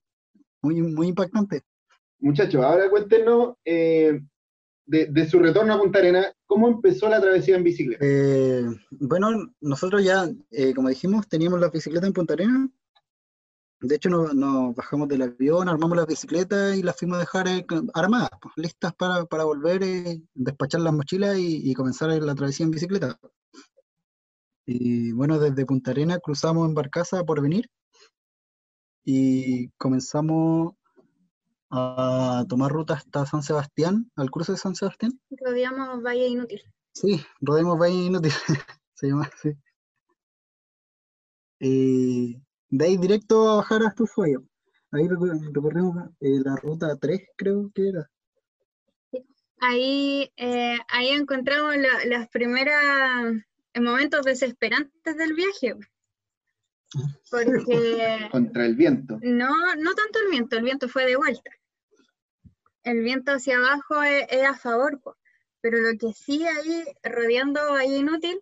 [0.62, 1.62] muy, muy impactante.
[2.20, 4.20] Muchachos, ahora cuéntenos eh,
[4.86, 8.04] de, de su retorno a Punta Arena, ¿cómo empezó la travesía en bicicleta?
[8.04, 12.70] Eh, bueno, nosotros ya, eh, como dijimos, teníamos la bicicleta en Punta Arenas.
[13.80, 17.46] De hecho, no- nos bajamos del avión, armamos la bicicleta y las fuimos a dejar
[17.48, 17.64] eh,
[17.94, 22.64] armadas, pues, listas para, para volver, eh, despachar las mochilas y, y comenzar la travesía
[22.64, 23.18] en bicicleta.
[24.66, 27.70] Y bueno, desde Punta Arenas cruzamos en Barcaza por venir
[29.04, 30.74] y comenzamos
[31.70, 35.18] a tomar ruta hasta San Sebastián, al cruce de San Sebastián.
[35.30, 36.62] Rodeamos Valle Inútil.
[36.92, 38.32] Sí, Rodemos Valle Inútil,
[38.94, 39.52] se llama así.
[41.60, 44.38] Y de ahí directo a bajar hasta Ushuaia.
[44.92, 48.10] Ahí recorrimos eh, la ruta 3, creo que era.
[49.60, 51.74] Ahí, eh, ahí encontramos
[52.06, 53.34] las primeras
[53.74, 55.74] eh, momentos desesperantes del viaje.
[57.30, 59.18] Porque Contra el viento.
[59.20, 61.50] no, no tanto el viento, el viento fue de vuelta.
[62.84, 65.16] El viento hacia abajo e- es, a favor, po.
[65.60, 68.40] pero lo que sí ahí rodeando ahí inútil,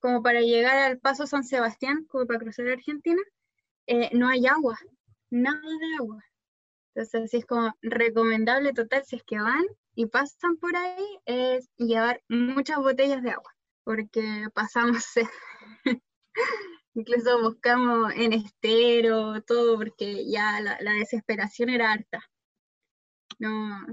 [0.00, 3.20] como para llegar al paso San Sebastián, como para cruzar Argentina,
[3.88, 4.78] eh, no hay agua,
[5.30, 6.24] nada de agua.
[6.94, 11.68] Entonces, así es como recomendable total, si es que van y pasan por ahí, es
[11.76, 13.52] llevar muchas botellas de agua,
[13.84, 14.22] porque
[14.54, 15.04] pasamos.
[16.94, 22.20] Incluso buscamos en estero, todo, porque ya la, desesperación era harta.
[23.38, 23.86] No,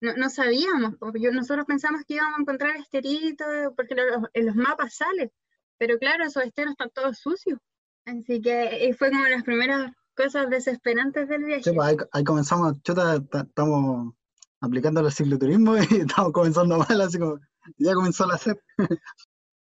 [0.00, 3.44] no, no sabíamos, porque nosotros pensamos que íbamos a encontrar esterito,
[3.76, 5.32] porque lo- en los mapas sale,
[5.78, 7.58] pero claro, esos esteros están todos sucios.
[8.06, 11.62] Así que fue como las primeras cosas desesperantes del viaje.
[11.62, 14.12] Sí, pues ahí, ahí comenzamos, chuta, ta- estamos
[14.60, 17.38] aplicando el cicloturismo y estamos comenzando mal, así como,
[17.78, 18.56] ya comenzó la sed.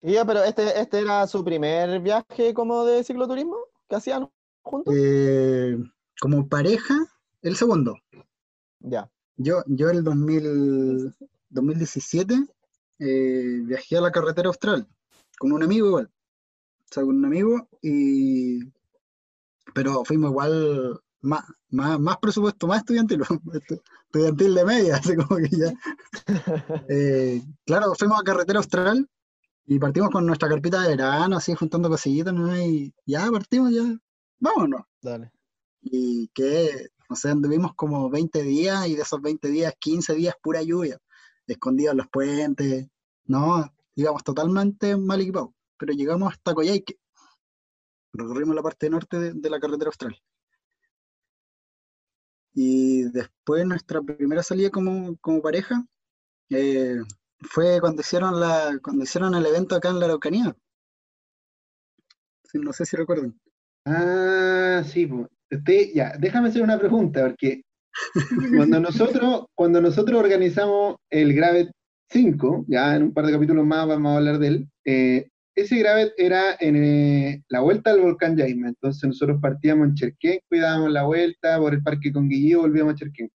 [0.02, 3.58] Y ya, pero este, este era su primer viaje como de cicloturismo
[3.90, 4.94] que hacían juntos.
[4.98, 5.78] Eh,
[6.22, 6.96] como pareja,
[7.42, 7.98] el segundo.
[8.80, 9.12] Ya.
[9.36, 11.14] Yo, yo el 2000,
[11.50, 12.34] 2017
[13.00, 14.88] eh, viajé a la carretera austral
[15.38, 16.10] con un amigo igual.
[16.90, 18.60] Sea, con un amigo y...
[19.74, 23.22] Pero fuimos igual más, más, más presupuesto, más estudiantil,
[24.06, 25.74] estudiantil de media, así como que ya.
[26.90, 29.08] Eh, claro, fuimos a carretera austral
[29.66, 32.58] y partimos con nuestra carpita de verano, así juntando cosillitas, ¿no?
[32.58, 33.84] Y ya partimos, ya,
[34.40, 34.82] vámonos.
[35.02, 35.32] Dale.
[35.82, 40.36] Y que, o sea, anduvimos como 20 días y de esos 20 días, 15 días
[40.42, 40.98] pura lluvia,
[41.46, 42.88] escondidos en los puentes,
[43.26, 46.98] no, íbamos totalmente mal equipados, pero llegamos hasta Coyhaique,
[48.14, 50.16] recorrimos la parte norte de, de la carretera austral.
[52.54, 55.86] Y después nuestra primera salida como, como pareja
[56.50, 56.98] eh,
[57.42, 60.56] fue cuando hicieron la, cuando hicieron el evento acá en la Araucanía.
[62.54, 63.40] No sé si recuerdan.
[63.86, 65.10] Ah, sí.
[65.52, 67.62] Usted- ya, déjame hacer una pregunta, porque
[68.56, 68.80] cuando
[69.22, 71.72] nosotros, cuando nosotros organizamos el Gravet
[72.10, 75.30] 5, ya en un par de capítulos más vamos a hablar de él, eh,
[75.62, 80.40] ese Gravet era en eh, la vuelta al volcán Yaima, entonces nosotros partíamos en Cherquén,
[80.48, 83.30] cuidábamos la vuelta por el parque Conguillío, volvíamos a Cherquén.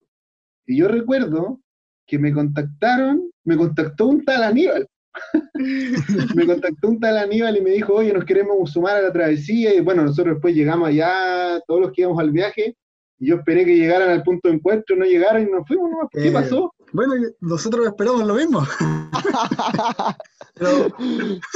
[0.67, 1.61] Y yo recuerdo
[2.07, 4.87] que me contactaron, me contactó un tal Aníbal,
[6.35, 9.75] me contactó un tal Aníbal y me dijo, oye, nos queremos sumar a la travesía,
[9.75, 12.77] y bueno, nosotros después llegamos allá, todos los que íbamos al viaje,
[13.19, 16.09] y yo esperé que llegaran al punto de encuentro, no llegaron y nos fuimos, ¿no?
[16.11, 16.73] ¿Qué Eh, pasó?
[16.92, 18.66] Bueno, nosotros esperamos lo mismo.
[20.55, 20.88] Pero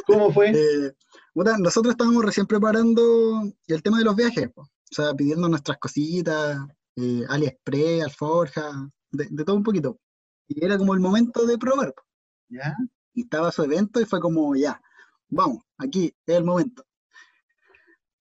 [0.06, 0.50] ¿Cómo fue?
[0.50, 0.92] Eh,
[1.32, 4.62] puta, nosotros estábamos recién preparando el tema de los viajes, po.
[4.62, 6.58] o sea, pidiendo nuestras cositas,
[6.96, 9.98] eh, AliExpress, Alforja, de, de todo un poquito.
[10.46, 11.92] Y era como el momento de probar.
[11.94, 12.02] po.
[12.48, 12.76] ¿Ya?
[13.12, 14.80] Y estaba su evento y fue como, ya,
[15.28, 16.84] vamos, aquí es el momento.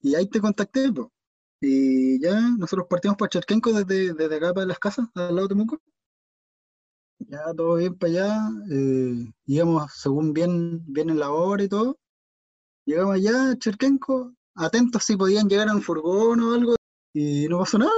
[0.02, 1.12] Y ahí te contacté, po.
[1.62, 5.56] Y ya nosotros partimos para Charquenco desde, desde acá para las casas, al lado de
[5.56, 5.80] Temuco.
[7.28, 8.50] Ya todo bien para allá.
[8.72, 11.98] eh, íbamos según bien, bien en la hora y todo.
[12.86, 16.76] Llegamos allá Cherkenko, atentos si podían llegar a un furgón o algo,
[17.14, 17.92] y no pasó nada.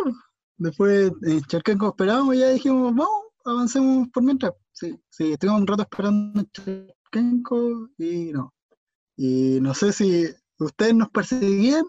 [0.58, 4.54] Después en Cherkenko esperábamos y ya dijimos, vamos, avancemos por mientras.
[4.72, 8.54] Sí, sí, estuvimos un rato esperando en Cherkenko y no.
[9.18, 10.26] Y no sé si
[10.60, 11.86] ustedes nos perseguían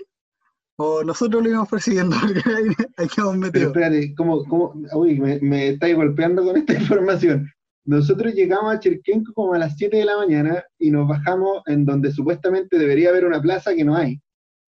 [0.78, 2.64] o nosotros lo íbamos persiguiendo, porque ahí,
[2.96, 3.66] ahí quedamos Pero metidos.
[3.68, 4.74] espérate, ¿cómo, cómo?
[4.94, 7.50] Uy, me, me estáis golpeando con esta información.
[7.84, 11.84] Nosotros llegamos a Cherquenco como a las 7 de la mañana y nos bajamos en
[11.84, 14.20] donde supuestamente debería haber una plaza que no hay,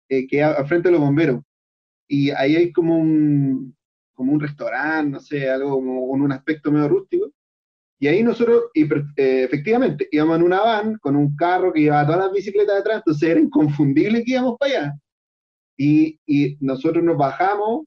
[0.09, 1.41] eh, que al frente de los bomberos.
[2.09, 3.75] Y ahí hay como un,
[4.13, 7.31] como un restaurante, no sé, algo como con un aspecto medio rústico.
[7.99, 12.05] Y ahí nosotros, y, eh, efectivamente, íbamos en una van con un carro que llevaba
[12.05, 14.93] todas las bicicletas atrás, entonces era inconfundible que íbamos para allá.
[15.77, 16.19] Y,
[16.59, 17.85] nosotros nos bajamos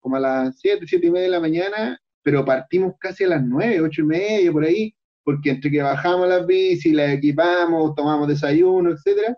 [0.00, 3.44] como a las 7, 7 y media de la mañana, pero partimos casi a las
[3.44, 8.28] 9, 8 y media, por ahí, porque entre que bajamos las bicis, las equipamos, tomamos
[8.28, 9.36] desayuno, etcétera,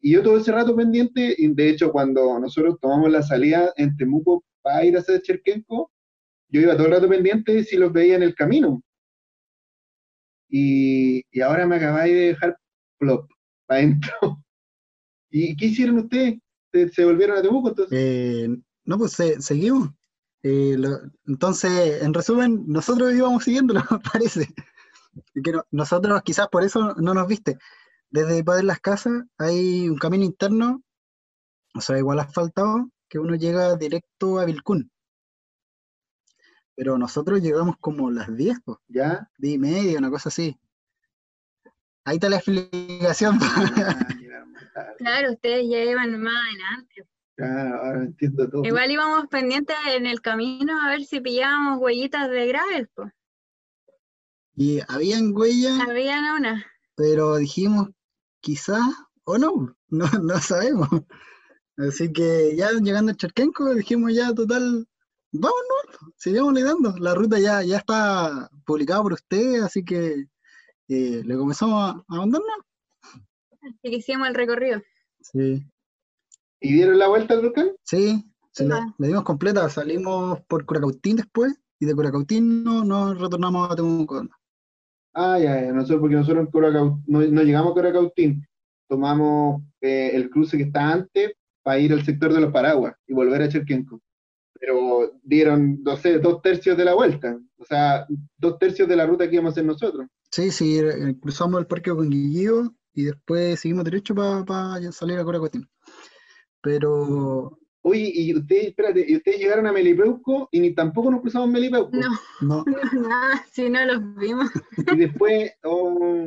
[0.00, 3.96] y yo todo ese rato pendiente, y de hecho cuando nosotros tomamos la salida en
[3.96, 5.90] Temuco para ir a hacer Cherquenco,
[6.50, 8.82] yo iba todo el rato pendiente si los veía en el camino.
[10.48, 12.56] Y, y ahora me acabáis de dejar
[12.98, 13.30] plop
[13.66, 14.12] para adentro.
[15.30, 16.38] ¿Y qué hicieron ustedes?
[16.92, 17.96] ¿Se, volvieron a Temuco entonces?
[17.98, 18.48] Eh,
[18.84, 19.90] no, pues se- seguimos.
[20.42, 23.80] Eh, lo- entonces, en resumen, nosotros íbamos siguiéndolo,
[24.12, 24.48] parece.
[25.42, 27.58] Que no- nosotros quizás por eso no nos viste.
[28.10, 30.82] Desde Padre Las Casas hay un camino interno,
[31.74, 34.90] o sea, igual asfaltado, que uno llega directo a Vilcún.
[36.76, 39.30] Pero nosotros llegamos como las 10, pues, ¿Ya?
[39.38, 40.58] 10 y media, una cosa así.
[42.04, 43.38] Ahí está la explicación.
[43.40, 44.08] Ah,
[44.98, 47.06] Claro, ustedes ya iban más adelante.
[47.36, 48.64] Claro, ahora entiendo todo.
[48.64, 53.12] Igual íbamos pendientes en el camino a ver si pillábamos huellitas de gravel, pues.
[54.56, 55.80] Y habían huellas.
[55.80, 56.64] Habían una.
[56.96, 57.88] pero dijimos
[58.40, 58.82] quizás
[59.24, 60.88] o no, no, no sabemos.
[61.76, 64.86] Así que ya llegando a Charquenco dijimos ya total,
[65.32, 66.96] vámonos, sigamos dando.
[66.98, 70.26] La ruta ya, ya está publicada por ustedes, así que
[70.88, 72.58] eh, le comenzamos a, a mandarnos.
[73.66, 74.82] Así que hicimos el recorrido.
[75.20, 75.64] Sí,
[76.60, 77.70] ¿Y dieron la vuelta al volcán?
[77.82, 78.94] sí, sí, le, Ah.
[78.98, 84.22] le dimos completa, salimos por Curacautín después y de Curacautín no, nos retornamos a Temuco.
[85.14, 88.46] Ah, ya, ya, nosotros, porque nosotros en Curacau- no, no llegamos a Curacautín,
[88.88, 93.14] tomamos eh, el cruce que está antes para ir al sector de los paraguas y
[93.14, 94.00] volver a Cherquenco.
[94.58, 98.06] Pero dieron, no sé, dos tercios de la vuelta, o sea,
[98.38, 100.06] dos tercios de la ruta que íbamos a hacer nosotros.
[100.30, 105.24] Sí, sí, eh, cruzamos el parque con Guillío y después seguimos derecho para salir a
[105.24, 105.68] Curacautín.
[106.62, 111.50] Pero Oye, y ustedes, espérate, y ustedes llegaron a Melipeuco y ni tampoco nos cruzamos
[111.50, 111.90] Melipeuco.
[111.94, 112.08] No,
[112.40, 114.50] No, no, nada, si no los vimos.
[114.94, 116.26] Y después, oh,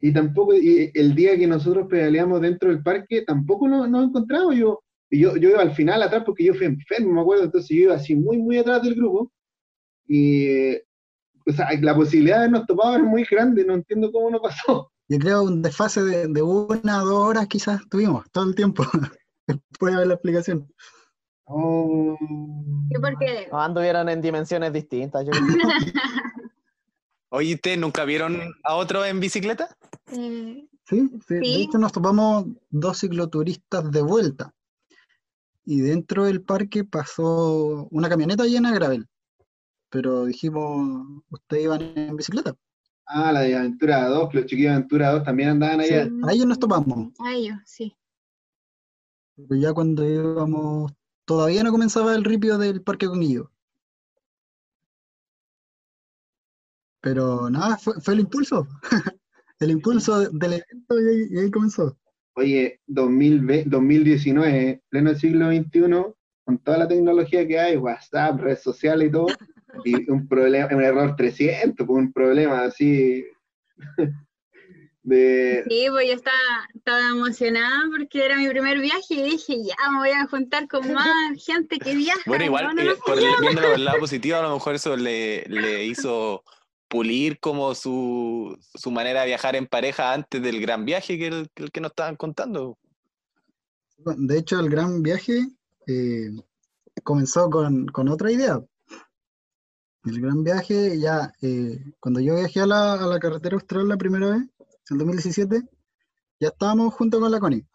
[0.00, 4.56] y tampoco, y el día que nosotros pedaleamos dentro del parque, tampoco nos, nos encontramos.
[4.56, 7.68] Yo, y yo, yo iba al final atrás porque yo fui enfermo, me acuerdo, entonces
[7.68, 9.30] yo iba así muy, muy atrás del grupo.
[10.08, 14.42] Y, o sea, la posibilidad de habernos topado era muy grande, no entiendo cómo no
[14.42, 14.90] pasó.
[15.08, 18.84] Yo creo un desfase de, de una o dos horas quizás tuvimos todo el tiempo.
[19.46, 20.72] Después de ver la explicación.
[21.44, 22.16] Oh.
[22.88, 25.24] Sí, porque No, anduvieron en dimensiones distintas.
[25.26, 25.42] yo creo.
[27.30, 29.68] Oye, ¿ustedes nunca vieron a otro en bicicleta?
[30.12, 31.62] eh, Sí, sí, de Sí.
[31.62, 34.52] hecho nos topamos dos cicloturistas de vuelta.
[35.64, 39.06] Y dentro del parque pasó una camioneta llena de gravel.
[39.90, 42.54] Pero dijimos, ¿ustedes iban en bicicleta?
[43.06, 46.10] Ah, la de Aventura 2, que los chiquillos de Aventura 2 también andaban Sí, allá.
[46.26, 47.12] a ellos nos topamos.
[47.20, 47.94] a ellos, sí.
[49.36, 50.92] Pero ya cuando íbamos,
[51.24, 53.50] todavía no comenzaba el ripio del Parque Conguillo.
[57.00, 58.66] Pero nada, fue, fue el impulso.
[59.60, 61.96] El impulso del evento y ahí, y ahí comenzó.
[62.34, 66.12] Oye, 2020, 2019, pleno siglo XXI,
[66.44, 69.26] con toda la tecnología que hay, WhatsApp, redes sociales y todo,
[69.84, 73.24] y un problema, un error 300, pues, un problema así
[75.02, 75.64] de...
[75.68, 79.98] Sí, pues yo estaba, estaba emocionada porque era mi primer viaje y dije, ya me
[79.98, 81.06] voy a juntar con más
[81.46, 82.20] gente que viaja.
[82.26, 85.44] Bueno, igual, no, no, eh, por el, viéndolo lado positivo, a lo mejor eso le,
[85.48, 86.42] le hizo
[86.88, 91.50] pulir como su, su manera de viajar en pareja antes del gran viaje que el,
[91.54, 92.78] que el que nos estaban contando.
[93.98, 95.48] De hecho, el gran viaje
[95.86, 96.30] eh,
[97.02, 98.60] comenzó con, con otra idea.
[100.04, 103.96] El gran viaje, ya, eh, cuando yo viajé a la, a la carretera austral la
[103.96, 104.42] primera vez,
[104.90, 105.62] en 2017,
[106.40, 107.66] ya estábamos junto con la Connie.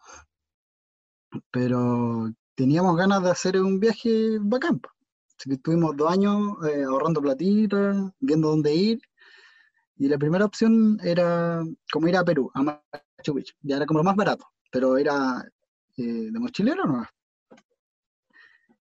[1.50, 4.80] Pero teníamos ganas de hacer un viaje bacán.
[5.36, 9.00] Así que estuvimos dos años eh, ahorrando platita, viendo dónde ir.
[9.96, 13.54] Y la primera opción era como ir a Perú, a Machu Picchu.
[13.62, 15.44] Ya era como lo más barato, pero era
[15.96, 17.04] eh, de mochilero no.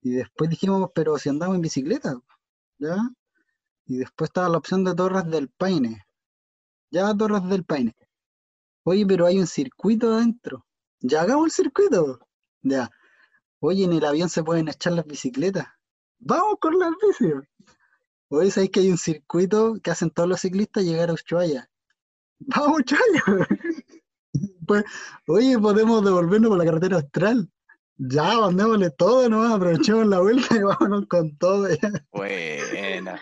[0.02, 2.20] Y después dijimos, pero si andamos en bicicleta,
[2.78, 2.96] ¿ya?
[3.86, 6.04] Y después estaba la opción de Torres del Paine.
[6.90, 7.94] Ya Torres del Paine.
[8.84, 10.66] Oye, pero hay un circuito adentro.
[11.00, 12.20] Ya hagamos el circuito.
[12.62, 12.90] Ya.
[13.60, 15.66] Oye, en el avión se pueden echar las bicicletas.
[16.18, 17.34] Vamos con las bicis.
[18.28, 21.68] Oye, ¿sabéis que hay un circuito que hacen todos los ciclistas llegar a Ushuaia?
[22.38, 23.48] Vamos, Ushuaia.
[24.66, 24.84] Pues,
[25.26, 27.50] oye, podemos devolvernos por la carretera austral.
[27.96, 31.66] Ya, mandémosle todo nomás, aprovechemos la vuelta y vámonos con todo.
[32.12, 33.20] Buena.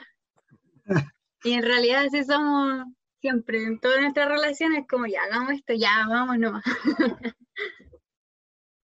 [1.44, 2.86] Y en realidad así somos
[3.20, 6.64] siempre, en todas nuestras relaciones, como ya hagamos esto, ya vamos nomás.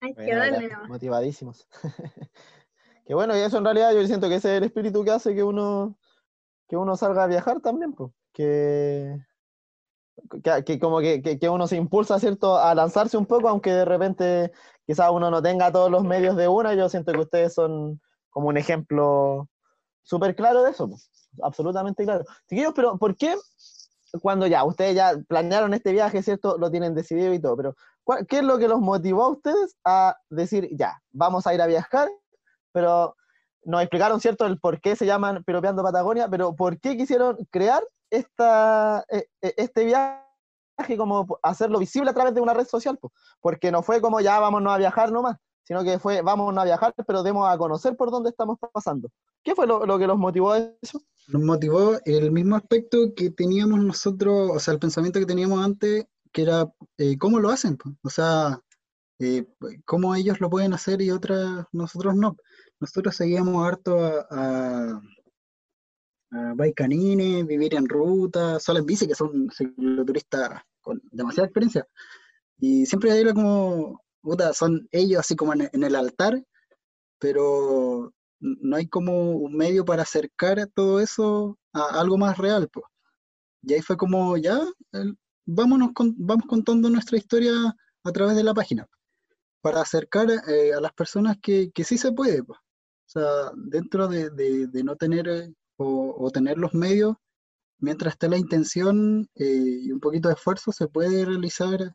[0.01, 0.89] Hay que darle nomás.
[0.89, 1.67] motivadísimos.
[3.07, 5.35] que bueno, y eso en realidad yo siento que ese es el espíritu que hace
[5.35, 5.99] que uno,
[6.69, 8.13] que uno salga a viajar también, pues.
[8.33, 9.19] Que,
[10.43, 13.73] que, que como que, que- que uno se impulsa, ¿cierto?, a lanzarse un poco, aunque
[13.73, 14.53] de repente
[14.87, 16.75] quizás uno no tenga todos los medios de una.
[16.75, 19.49] Yo siento que ustedes son como un ejemplo
[20.03, 21.09] súper claro de eso, pues,
[21.43, 22.25] absolutamente claro.
[22.49, 23.37] Chiquillos, pero ¿por qué
[24.23, 26.57] cuando ya ustedes ya planearon este viaje, ¿cierto?
[26.59, 29.77] Lo tienen decidido y todo, pero ¿cuál- ¿qué es lo que los motivó a ustedes
[29.85, 32.09] a decir, ya, vamos a ir a viajar?
[32.73, 33.17] Pero
[33.65, 37.83] nos explicaron, ¿cierto?, el por qué se llaman Piropeando Patagonia, pero ¿por qué quisieron crear
[38.11, 40.21] esta, eh, eh, este viaje,
[40.97, 42.99] como hacerlo visible a través de una red social?
[42.99, 43.13] po?
[43.41, 46.95] Porque no fue como ya vámonos a viajar nomás, sino que fue vámonos a viajar,
[47.07, 49.09] pero demos a conocer por dónde estamos pasando.
[49.43, 51.03] ¿Qué fue lo, lo que los motivó a eso?
[51.29, 56.07] Nos motivó el mismo aspecto que teníamos nosotros, o sea, el pensamiento que teníamos antes,
[56.33, 58.61] que era eh, cómo lo hacen, o sea,
[59.19, 59.47] eh,
[59.85, 62.37] cómo ellos lo pueden hacer y otras, nosotros no.
[62.81, 65.03] Nosotros seguíamos harto a, a,
[66.33, 71.87] a Bike Canine, vivir en ruta, solo en bici, que son cicloturistas con demasiada experiencia.
[72.59, 74.04] Y siempre era como,
[74.55, 76.43] son ellos así como en, en el altar,
[77.21, 82.87] pero no hay como un medio para acercar todo eso a algo más real, pues.
[83.63, 84.61] Y ahí fue como, ya,
[84.93, 87.53] el- vámonos con- vamos contando nuestra historia
[88.05, 88.87] a través de la página,
[89.63, 92.59] para acercar eh, a las personas que, que sí se puede, pues.
[92.61, 97.17] O sea, dentro de, de- no tener eh, o, o tener los medios,
[97.79, 101.95] mientras esté la intención eh, y un poquito de esfuerzo, se puede realizar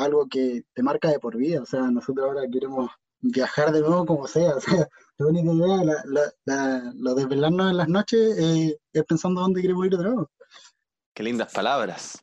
[0.00, 1.62] algo que te marca de por vida.
[1.62, 2.90] O sea, nosotros ahora queremos
[3.20, 4.54] viajar de nuevo como sea.
[4.56, 4.88] O sea,
[5.18, 9.96] la única idea, lo de velarnos en las noches eh, es pensando dónde queremos ir
[9.96, 10.30] de nuevo.
[11.14, 12.22] Qué lindas palabras.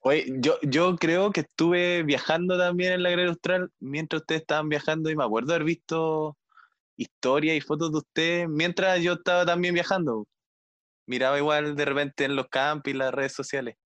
[0.00, 4.68] Oye, yo, yo creo que estuve viajando también en la Gran Austral mientras ustedes estaban
[4.68, 6.36] viajando y me acuerdo haber visto
[6.96, 10.26] historias y fotos de ustedes mientras yo estaba también viajando.
[11.06, 13.76] Miraba igual de repente en los campos y las redes sociales.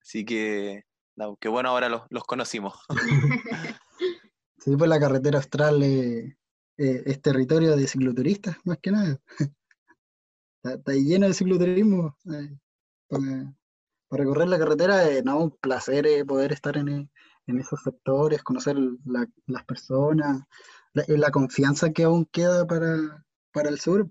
[0.00, 0.82] Así que,
[1.16, 2.74] no, qué bueno, ahora los, los conocimos.
[4.58, 6.38] Sí, pues la carretera austral eh,
[6.78, 9.20] eh, es territorio de cicloturistas, más que nada.
[10.62, 12.16] Está, está lleno de cicloturismo.
[12.32, 12.56] eh,
[13.08, 13.54] para,
[14.08, 16.88] para recorrer la carretera, eh, no, un placer eh, poder estar en,
[17.46, 20.42] en esos sectores, conocer la- las personas,
[20.94, 24.08] la confianza que aún queda para, para el sur.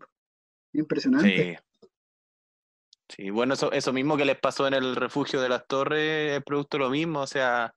[0.74, 1.58] Impresionante.
[1.58, 1.64] Sí.
[3.16, 6.44] Sí, bueno, eso, eso mismo que les pasó en el refugio de las torres es
[6.44, 7.74] producto de lo mismo, o sea,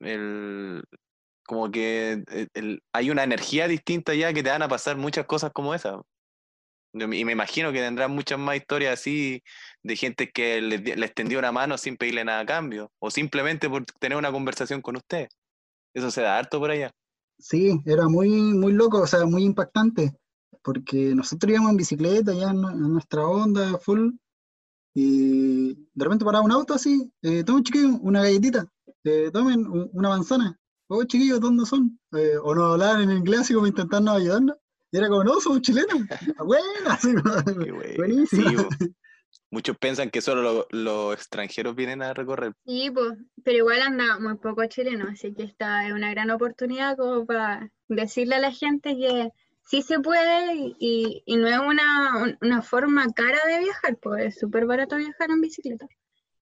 [0.00, 0.82] el,
[1.46, 5.26] como que el- el- hay una energía distinta ya que te van a pasar muchas
[5.26, 6.00] cosas como esa.
[6.92, 9.42] Yo me- Y me imagino que tendrán muchas más historias así
[9.82, 13.68] de gente que les, les tendió una mano sin pedirle nada a cambio, o simplemente
[13.70, 15.28] por tener una conversación con usted.
[15.94, 16.90] Eso se da harto por allá.
[17.38, 20.12] Sí, era muy, muy loco, o sea, muy impactante,
[20.62, 24.10] porque nosotros íbamos en bicicleta ya en, en nuestra onda full,
[24.94, 28.66] y de repente paraba un auto así, eh, tomen chiquillos, una galletita,
[29.04, 31.98] eh, tomen una manzana, oh chiquillos, ¿dónde son?
[32.12, 34.56] Eh, o nos hablaban en inglés así como intentando ayudarnos,
[34.90, 35.96] y era como, no, somos chilenos,
[36.44, 37.96] bueno, así como, Qué güey.
[37.96, 38.68] buenísimo.
[38.78, 38.94] Sí.
[39.52, 42.52] Muchos piensan que solo lo- los extranjeros vienen a recorrer.
[42.66, 46.96] Sí, pues, pero igual anda muy poco chileno, así que esta es una gran oportunidad
[46.96, 49.30] como para decirle a la gente que
[49.70, 54.38] sí se puede y, no es una, un- una forma cara de viajar, pues es
[54.40, 55.86] súper barato viajar en bicicleta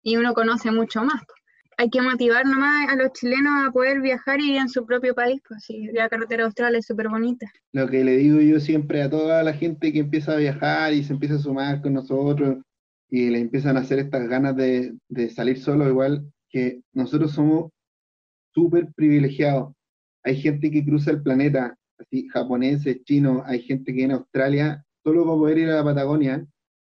[0.02, 1.22] y uno conoce mucho más.
[1.26, 1.40] pues.
[1.78, 5.14] Hay que motivar nomás a los chilenos a poder viajar y ir en su propio
[5.14, 7.46] país, pues sí, la carretera austral es súper bonita.
[7.72, 11.04] Lo que le digo yo siempre a toda la gente que empieza a viajar y
[11.04, 12.58] se empieza a sumar con nosotros
[13.10, 17.70] y le empiezan a hacer estas ganas de, de salir solo, igual que nosotros somos
[18.54, 19.74] súper privilegiados.
[20.24, 25.24] Hay gente que cruza el planeta, así japoneses, chinos, hay gente que en Australia solo
[25.24, 26.46] para poder ir a la Patagonia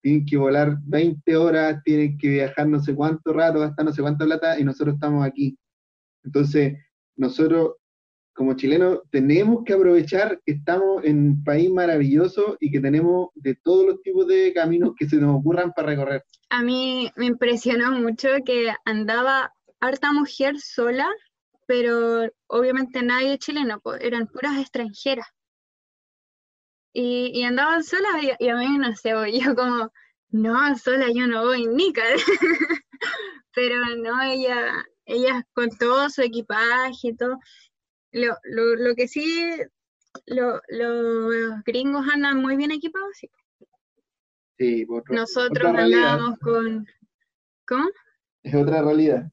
[0.03, 4.03] tienen que volar 20 horas, tienen que viajar no sé cuánto rato, gastar no sé
[4.03, 5.57] cuánta plata y nosotros estamos aquí.
[6.25, 6.75] Entonces,
[7.17, 7.77] nosotros
[8.35, 13.55] como chilenos tenemos que aprovechar que estamos en un país maravilloso y que tenemos de
[13.63, 16.25] todos los tipos de caminos que se nos ocurran para recorrer.
[16.51, 21.09] A mí me impresionó mucho que andaba harta mujer sola,
[21.67, 25.27] pero obviamente nadie chileno, pues, eran puras extranjeras.
[26.95, 29.11] Y, y andaban solas y, y a mí no sé,
[29.41, 29.91] yo como,
[30.31, 32.03] no, sola yo no voy ni ca-".
[33.55, 37.39] Pero no, ella, ellas con todo su equipaje y todo.
[38.13, 39.51] Lo, lo, lo que sí,
[40.27, 43.31] lo- los gringos andan muy bien equipados, sí.
[44.59, 46.87] Sí, por Nosotros realidad, andábamos con...
[47.67, 47.89] ¿Cómo?
[48.43, 49.31] es otra realidad.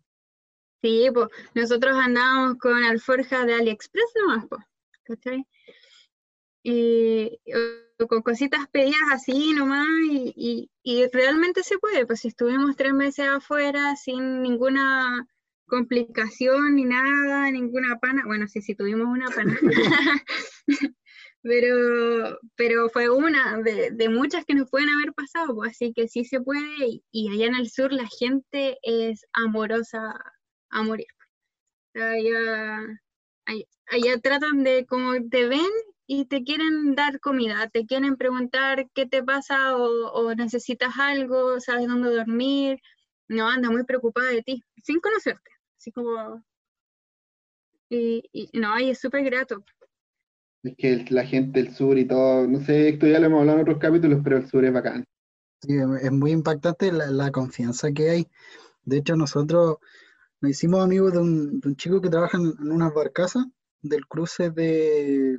[0.82, 4.62] Sí, pues nosotros andábamos con alforjas de AliExpress nomás, pues,
[5.04, 5.46] ¿cachai?
[6.64, 7.40] Y,
[8.02, 12.76] o con cositas pedidas así nomás, y, y- y realmente se puede, pues si estuvimos
[12.76, 15.26] tres meses afuera sin ninguna
[15.68, 19.58] complicación ni nada, ninguna pana, bueno, sí, sí tuvimos una pana,
[21.42, 26.08] pero, pero fue una de, de muchas que nos pueden haber pasado, pues así que
[26.08, 30.14] sí se puede, y, y allá en el sur la gente es amorosa
[30.70, 31.08] a morir.
[31.96, 32.80] Allá,
[33.46, 35.68] allá, allá tratan de, como te ven
[36.08, 41.60] y te quieren dar comida, te quieren preguntar qué te pasa o, o necesitas algo,
[41.60, 42.80] sabes dónde dormir,
[43.28, 46.44] no, anda muy preocupada de ti, sin conocerte, así como...
[47.90, 49.64] Y, y no, y es súper grato.
[50.64, 53.42] Es que el- la gente del sur y todo, no sé, esto ya lo hemos
[53.42, 55.04] hablado en otros capítulos, pero el sur es bacán.
[55.62, 58.28] Sí, es es muy impactante la, la confianza que hay.
[58.86, 59.78] De hecho, nosotros
[60.42, 63.46] nos hicimos amigos de un, chico que trabaja en, en unas barcazas
[63.82, 65.38] del cruce de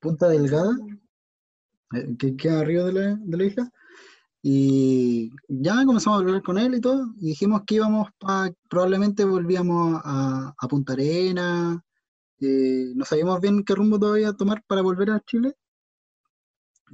[0.00, 0.76] Punta Delgada,
[1.94, 3.70] eh, que queda arriba de la, isla.
[4.42, 9.24] Y ya comenzamos a hablar con él y todo, y dijimos que íbamos pa- probablemente
[9.24, 11.82] volvíamos a, a Punta Arena,
[12.40, 15.56] eh, no sabíamos bien qué rumbo todavía tomar para volver a Chile.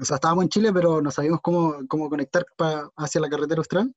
[0.00, 3.60] O sea, estábamos en Chile, pero no sabíamos cómo, cómo conectar pa- hacia la carretera
[3.60, 3.94] austral.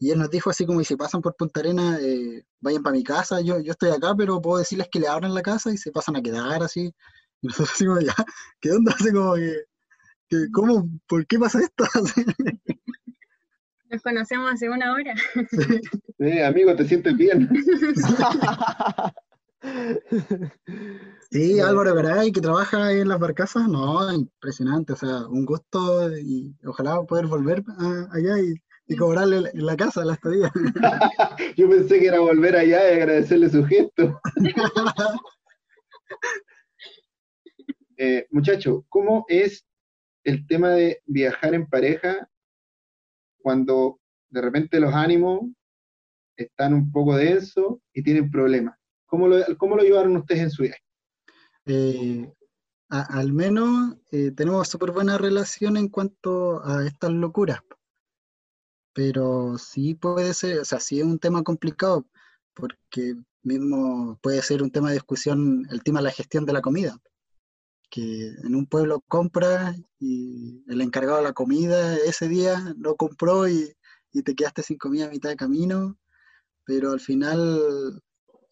[0.00, 2.94] Y él nos dijo así como, y si pasan por Punta Arena, eh, vayan para
[2.96, 5.76] mi casa, yo, yo estoy acá, pero puedo decirles que le abran la casa y
[5.76, 6.92] se pasan a quedar así.
[7.42, 8.14] Y nosotros así como, ya,
[8.60, 8.92] ¿qué onda?
[8.98, 9.54] Así como que,
[10.28, 10.88] que, ¿cómo?
[11.06, 11.84] ¿Por qué pasa esto?
[11.94, 12.24] Así,
[13.90, 15.14] Nos conocemos hace una hora.
[15.50, 15.80] sí.
[16.18, 17.48] Eh, amigo, ¿te sientes bien?
[21.30, 26.16] Sí, Álvaro Garay, que trabaja ahí en las barcazas, no, impresionante, o sea, un gusto
[26.18, 28.54] y ojalá poder volver a- allá y
[28.88, 30.50] y cobrarle en la casa la estadía.
[31.56, 34.20] Yo pensé que era volver allá y agradecerle su gesto.
[38.00, 39.66] Eh, muchacho, ¿cómo es
[40.24, 42.28] el tema de viajar en pareja
[43.42, 43.98] cuando
[44.30, 45.40] de repente los ánimos
[46.36, 48.78] están un poco densos y tienen problemas?
[49.06, 50.80] ¿Cómo lo, cómo lo llevaron ustedes en su viaje?
[51.66, 52.32] Eh,
[52.90, 57.60] a- al menos eh, tenemos súper buena relación en cuanto a estas locuras,
[58.98, 62.04] pero sí puede ser, o sea, sí es un tema complicado,
[62.52, 66.62] porque mismo puede ser un tema de discusión el tema de la gestión de la
[66.62, 66.98] comida,
[67.90, 73.48] que en un pueblo compras y el encargado de la comida ese día no compró
[73.48, 73.72] y,
[74.12, 75.96] y te quedaste sin comida a mitad de camino,
[76.64, 78.02] pero al final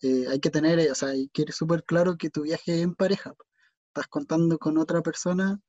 [0.01, 2.77] eh, hay que tener, eh, o sea, hay que ir súper claro que tu viaje
[2.77, 3.35] es en pareja
[3.89, 5.61] estás contando con otra persona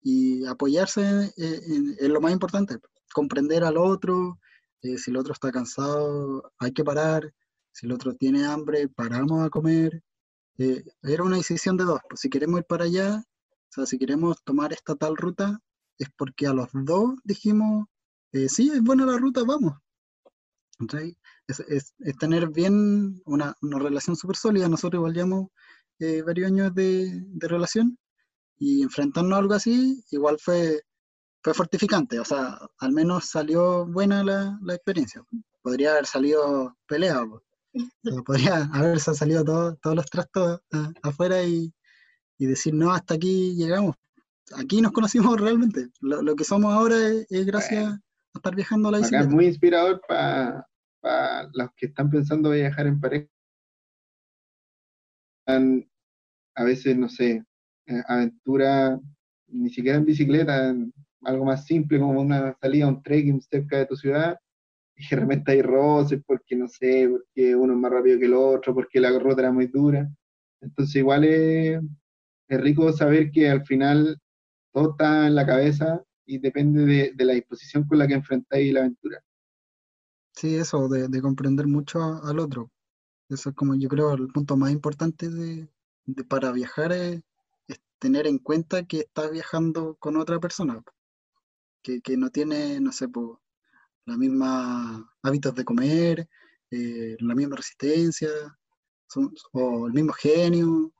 [0.00, 1.60] y apoyarse eh,
[1.98, 2.78] es lo más importante,
[3.12, 4.38] comprender al otro,
[4.82, 7.32] eh, si el otro está cansado, hay que parar,
[7.72, 10.02] si el otro tiene hambre, paramos a comer.
[10.58, 13.98] Eh, era una decisión de dos, pues si queremos ir para allá, o sea, si
[13.98, 15.58] queremos tomar esta tal ruta,
[15.98, 17.86] es porque a los dos dijimos,
[18.32, 19.74] eh, sí, es buena la ruta, vamos.
[21.46, 25.48] Es tener bien una, una relación súper sólida, nosotros igual llevamos
[26.00, 27.98] eh, varios años de, de relación
[28.58, 30.82] y enfrentarnos a algo así igual fue,
[31.42, 35.22] fue fortificante, o sea, al menos salió buena la, la experiencia.
[35.62, 37.24] Podría haber salido pelea,
[38.24, 41.72] podría haberse salido todo- todos los trastos a- afuera y,
[42.38, 43.96] y decir, no, hasta aquí llegamos.
[44.56, 45.88] Aquí nos conocimos realmente.
[46.00, 48.00] Lo, lo que somos ahora es, es gracias Bueno.
[48.34, 49.34] a estar viajando a la Acá es bicicleta.
[49.34, 50.66] muy inspirador para
[51.54, 53.28] los que están pensando viajar en pareja.
[55.46, 55.88] Están,
[56.54, 57.44] A veces, no sé,
[57.86, 59.00] eh, aventura,
[59.48, 60.92] ni siquiera en bicicleta, en
[61.24, 64.38] algo más simple como una salida un trekking cerca de tu ciudad,
[64.96, 68.34] y de repente hay roces porque, no sé, porque uno es más rápido que el
[68.34, 70.08] otro, porque la ruta era muy dura.
[70.60, 71.80] Entonces igual es,
[72.48, 74.18] es rico saber que al final
[74.72, 78.72] todo está en la cabeza y depende de, de la disposición con la que enfrentáis
[78.72, 79.22] la aventura.
[80.34, 82.70] Sí, eso, de, de comprender mucho al otro.
[83.28, 85.68] Eso es como yo creo el punto más importante de,
[86.04, 87.22] de para viajar es
[87.98, 90.82] tener en cuenta que estás viajando con otra persona,
[91.82, 93.40] que, que no tiene, no sé, po,
[94.06, 96.28] la misma hábitos de comer,
[96.70, 98.30] eh, la misma resistencia,
[99.08, 100.92] son- o el mismo genio.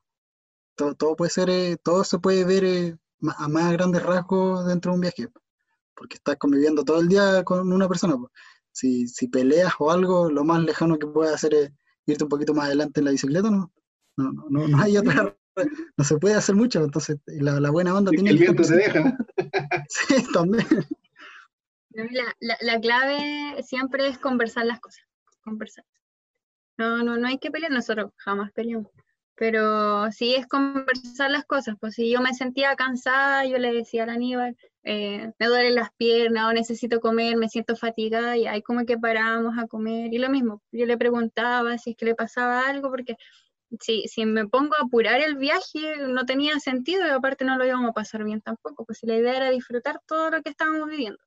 [0.77, 2.97] Todo, todo puede ser, eh, todo se puede ver eh,
[3.39, 5.29] a más grandes rasgos dentro de un viaje,
[5.97, 8.17] porque estás conviviendo todo el día con una persona.
[8.73, 11.73] Si, si peleas o algo, lo más lejano que puedes hacer es
[12.07, 13.73] irte un poquito más adelante en la bicicleta, ¿no?
[14.17, 15.37] No, no, no, no hay otra,
[15.97, 18.57] no se puede hacer mucho, entonces la, la buena onda Es tiene el que estar
[18.67, 18.99] viento presente.
[18.99, 19.85] deja.
[19.89, 20.67] Sí, también.
[21.91, 22.05] La,
[22.41, 25.05] la- la clave siempre es conversar las cosas.
[25.43, 25.85] Conversar.
[26.79, 28.91] No, no, no hay que pelear, nosotros jamás peleamos.
[29.35, 31.77] Pero sí es conversar las cosas.
[31.81, 35.91] Pues si yo me sentía cansada, yo le decía al Aníbal, eh, me duelen las
[35.97, 40.13] piernas o necesito comer, me siento fatigada y ahí como que parábamos a comer.
[40.15, 43.17] Y lo mismo, yo le preguntaba si es que le pasaba algo, porque
[43.81, 47.67] si, si me pongo a apurar el viaje no tenía sentido y aparte no lo
[47.67, 48.85] íbamos a pasar bien tampoco.
[48.85, 51.19] Pues si la idea era disfrutar todo lo que estábamos viviendo.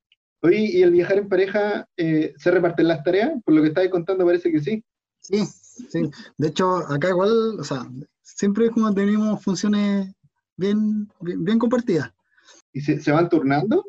[0.41, 3.32] Oye, ¿y el viajar en pareja eh, se reparten las tareas?
[3.43, 4.84] Por lo que estáis contando parece que sí.
[5.20, 5.43] Sí,
[5.89, 6.10] sí.
[6.38, 7.89] De hecho, acá igual, o sea,
[8.22, 10.14] siempre como tenemos funciones
[10.56, 12.12] bien, bien, bien compartidas.
[12.74, 13.86] ¿Y se, se van turnando?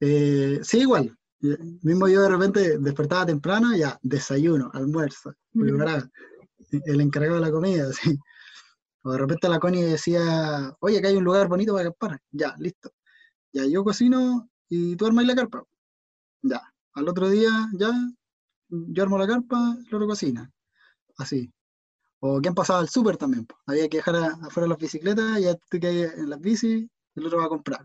[0.00, 1.16] Eh, sí, igual.
[1.82, 6.08] Mismo yo de repente despertaba temprano, ya, desayuno, almuerzo, preparaba.
[6.84, 8.18] El encargado de la comida, sí.
[9.04, 12.20] O de repente la Connie decía, oye, acá hay un lugar bonito para acampar.
[12.30, 12.92] Ya, listo.
[13.52, 15.64] Ya, yo cocino y tú armas la carpa.
[16.42, 16.62] Ya.
[16.94, 17.90] Al otro día, ya,
[18.68, 20.50] yo armo la carpa, el otro cocina.
[21.18, 21.52] Así.
[22.20, 23.46] O quién pasaba al súper también.
[23.66, 27.38] Había que dejar afuera las bicicletas ya tú que hay en las bicis, el otro
[27.38, 27.82] va a comprar.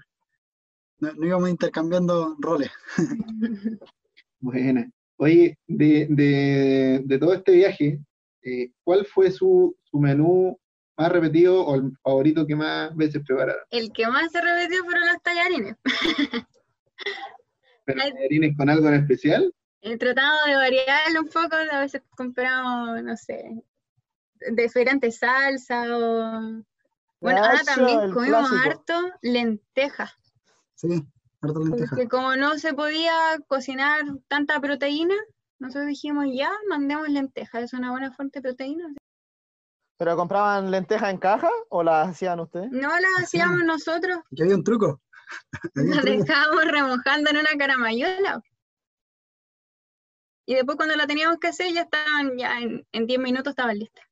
[1.00, 2.72] No, no íbamos intercambiando roles.
[4.40, 4.90] Buena.
[5.18, 8.00] Oye, de, de, de todo este viaje,
[8.48, 10.58] eh, ¿cuál fue su, su menú
[10.98, 13.62] más repetido o el favorito que más veces prepararon?
[13.70, 15.76] El que más se repitió fueron los tallarines.
[17.86, 19.54] ¿Pero tallarines con algo en especial?
[19.82, 23.64] He tratado de variarlo un poco, a veces compramos, no sé,
[24.54, 26.64] diferentes salsas o...
[27.20, 28.70] Bueno, ah, Nacho, también comimos clásico.
[28.70, 30.12] harto lentejas,
[30.76, 31.04] Sí,
[31.42, 31.90] harta lenteja.
[31.90, 33.14] porque como no se podía
[33.48, 35.16] cocinar tanta proteína,
[35.60, 38.94] nosotros dijimos, ya, mandemos lentejas, es una buena fuente de proteína.
[39.98, 42.70] ¿Pero compraban lentejas en caja o las hacían ustedes?
[42.72, 45.02] No las hacíamos nosotros, Que había un truco.
[45.74, 48.42] Las dejábamos remojando en una caramayola.
[50.46, 53.78] y después cuando la teníamos que hacer ya estaban, ya en, en 10 minutos estaban
[53.78, 54.06] listas.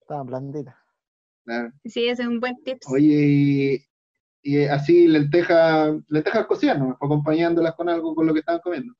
[0.00, 0.74] Estaban blanditas.
[1.44, 1.72] Claro.
[1.84, 2.78] Sí, ese es un buen tip.
[2.86, 3.84] Oye, y,
[4.42, 6.96] y así lentejas, lentejas cocidas, ¿no?
[7.00, 8.94] Acompañándolas con algo con lo que estaban comiendo.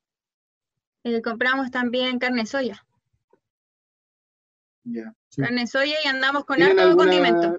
[1.04, 2.84] Eh, compramos también carne soya.
[4.84, 5.14] Ya.
[5.28, 5.42] Sí.
[5.42, 7.58] Carne soya y andamos con ¿Tienen harto alguna- condimento.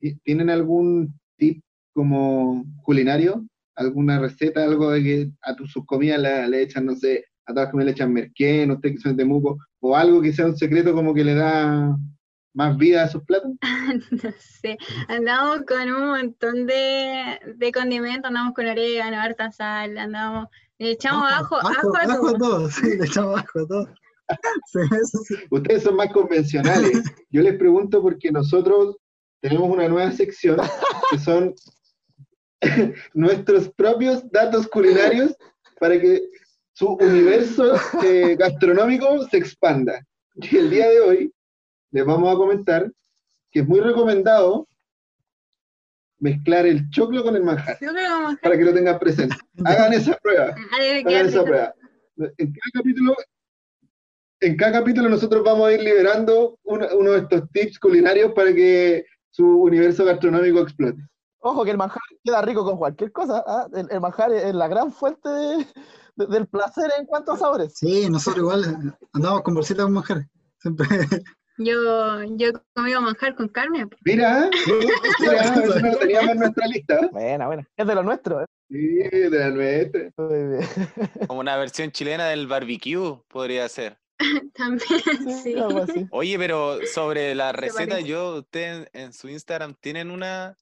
[0.00, 1.62] ti- ¿Tienen algún tip
[1.92, 3.46] como culinario?
[3.76, 7.52] ¿Alguna receta, algo de que a tus sus comidas le, le echan, no sé, a
[7.52, 10.46] todas las comidas le echan merquén, ustedes que son de Temuco, o algo que sea
[10.46, 11.96] un secreto como que le da
[12.52, 13.52] más vida a sus platos?
[14.10, 14.78] No sé,
[15.08, 20.48] andamos con un montón de, de condimentos, andamos con orégano, harta sal, andamos,
[20.78, 22.38] le echamos ajo, ajo, a ajo a todo.
[22.38, 23.88] todo, sí, le echamos ajo a todo.
[24.66, 25.34] Sí, eso sí.
[25.50, 27.02] Ustedes son más convencionales.
[27.30, 28.96] Yo les pregunto porque nosotros
[29.40, 30.60] tenemos una nueva sección
[31.10, 31.52] que son
[33.14, 35.34] nuestros propios datos culinarios
[35.80, 36.22] para que
[36.74, 37.74] su universo
[38.04, 40.00] eh, gastronómico se expanda.
[40.34, 41.32] Y el día de hoy
[41.90, 42.90] les vamos a comentar
[43.50, 44.66] que es muy recomendado
[46.18, 49.36] mezclar el choclo con el manjar, Yo creo que vamos para que lo tengan presente.
[49.64, 50.54] Hagan esa prueba.
[50.72, 51.74] a debe Hagan esa prueba.
[52.16, 53.14] En cada capítulo,
[54.40, 58.52] en cada capítulo nosotros vamos a ir liberando uno, uno de estos tips culinarios para
[58.54, 61.00] que su universo gastronómico explote.
[61.38, 63.42] Ojo que el manjar queda rico con cualquier cosa.
[63.46, 63.66] ¿ah?
[63.72, 65.66] El, el manjar es la gran fuente de-
[66.16, 67.72] de- del placer en cuanto a sabores.
[67.76, 70.26] Sí, nosotros igual andamos con bolsitas con manjar.
[70.58, 70.86] Siempre.
[71.62, 73.86] Yo, yo he comido manjar con carne.
[74.06, 74.48] Mira,
[75.20, 77.08] mira, eso no lo teníamos en nuestra lista.
[77.12, 77.68] Buena, buena.
[77.76, 78.40] Es de lo nuestro.
[78.40, 78.46] ¿eh?
[78.70, 80.10] Sí, de la nuestra.
[80.16, 80.68] Muy bien.
[81.28, 83.98] Como una versión chilena del barbecue podría ser.
[84.54, 85.00] También,
[85.44, 86.06] Sí.
[86.10, 90.56] Oye, pero sobre la receta, yo, ustedes en, en su Instagram tienen una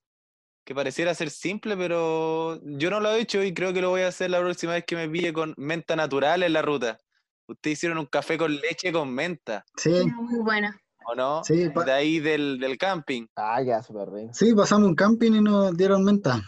[0.64, 4.02] que pareciera ser simple, pero yo no lo he hecho y creo que lo voy
[4.02, 6.98] a hacer la próxima vez que me pille con menta natural en la ruta.
[7.46, 10.78] Ustedes hicieron un café con leche con menta, Sí, Muy buena.
[11.10, 11.42] ¿O no?
[11.44, 13.26] Sí, De ahí del, del camping.
[13.36, 14.30] Ah, queda súper rico.
[14.32, 16.40] sí, pasamos un camping y nos dieron menta.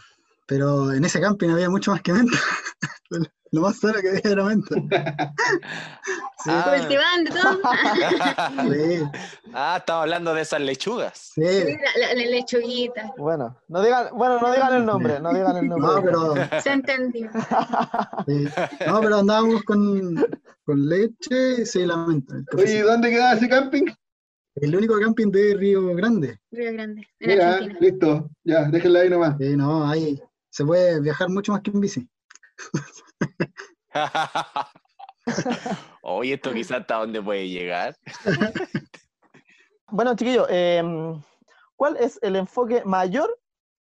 [0.46, 2.36] Pero en ese camping había mucho más que menta.
[3.52, 4.74] Lo más sano que había era menta.
[4.76, 4.88] Sí,
[6.46, 6.74] Ah.
[6.78, 7.61] Cultivando todo.
[8.72, 9.02] sí,
[9.52, 11.32] ah, estaba hablando de esas lechugas.
[11.34, 11.42] sí.
[11.42, 13.12] La, la- la lechuguita.
[13.18, 15.86] Bueno, no digan, bueno, no digan el nombre, no digan el nombre.
[15.88, 17.28] No, pero, Se entendió.
[18.26, 18.48] sí.
[18.86, 20.14] no, pero andábamos con,
[20.64, 22.34] con leche y sí, la menta.
[22.34, 22.86] Oye, ¿y cafecito.
[22.86, 23.84] dónde quedaba ese camping?
[24.57, 26.38] El único camping de Río Grande.
[26.51, 27.78] Río Grande, en Mira, Argentina.
[27.80, 29.36] listo, ya, déjenla ahí nomás.
[29.38, 30.20] Sí, no, ahí
[30.51, 32.09] se puede viajar mucho más que en bici.
[36.03, 37.96] Oye, esto quizás hasta dónde puede llegar.
[39.92, 41.20] Bueno, chiquillos, em,
[41.74, 43.36] ¿cuál es el enfoque mayor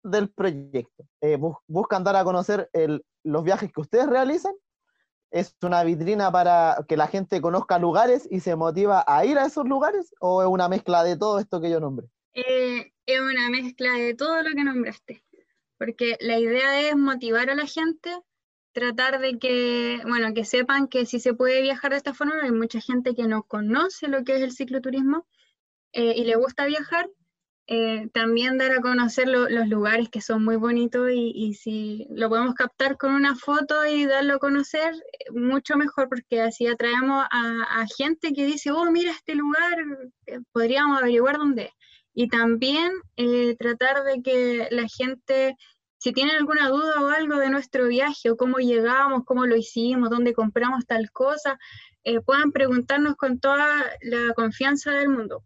[0.02, 1.02] del proyecto?
[1.22, 4.52] Eh, bus- ¿Buscan dar a conocer el- los viajes que ustedes realizan?
[5.30, 9.46] ¿Es una vitrina para que la gente conozca lugares y se motiva a ir a
[9.46, 10.14] esos lugares?
[10.20, 12.06] ¿O es una mezcla de todo esto que yo nombré?
[12.34, 15.24] Eh, es una mezcla de todo lo que nombraste,
[15.78, 18.10] porque la idea es motivar a la gente,
[18.72, 22.50] tratar de que, bueno, que sepan que si se puede viajar de esta forma, hay
[22.50, 25.26] mucha gente que no conoce lo que es el cicloturismo
[25.92, 27.08] eh, y le gusta viajar.
[27.66, 32.28] Eh, también dar a conocer lo- los lugares que son muy bonitos y, si lo
[32.28, 37.24] podemos captar con una foto y darlo a conocer, eh, mucho mejor porque así atraemos
[37.30, 39.78] a, gente que dice, oh, mira este lugar,
[40.26, 41.72] eh, podríamos averiguar dónde.
[42.14, 42.92] Y también
[43.58, 45.56] tratar de que la gente,
[45.98, 50.10] si tienen alguna duda o algo de nuestro viaje, o cómo llegamos, cómo lo hicimos,
[50.10, 51.58] dónde compramos tal cosa,
[52.26, 53.66] puedan preguntarnos con toda
[54.02, 55.44] la confianza del mundo.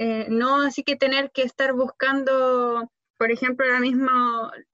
[0.00, 2.88] Eh, no así que tener que estar buscando,
[3.18, 4.08] por ejemplo, ahora mismo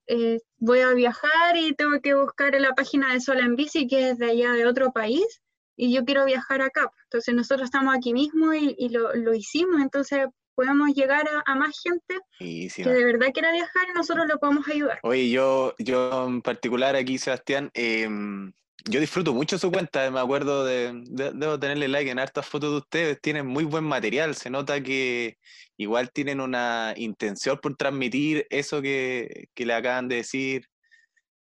[0.05, 3.87] eh, voy a viajar y tengo que buscar en la página de Sola en Bici,
[3.87, 5.41] que es de allá de otro país,
[5.75, 6.91] y yo quiero viajar acá.
[7.05, 11.55] Entonces nosotros estamos aquí mismo y, y lo, lo hicimos, entonces podemos llegar a, a
[11.55, 14.99] más gente que de verdad quiera viajar y nosotros lo podemos ayudar.
[15.01, 18.53] Oye, yo, yo en particular aquí, Sebastián, em,
[18.89, 22.71] yo disfruto mucho su cuenta, me acuerdo de, de- debo tenerle like en hartas fotos
[22.71, 25.37] de ustedes, tienen muy buen material, se nota que
[25.77, 30.67] igual tienen una intención por transmitir eso que, que le acaban de decir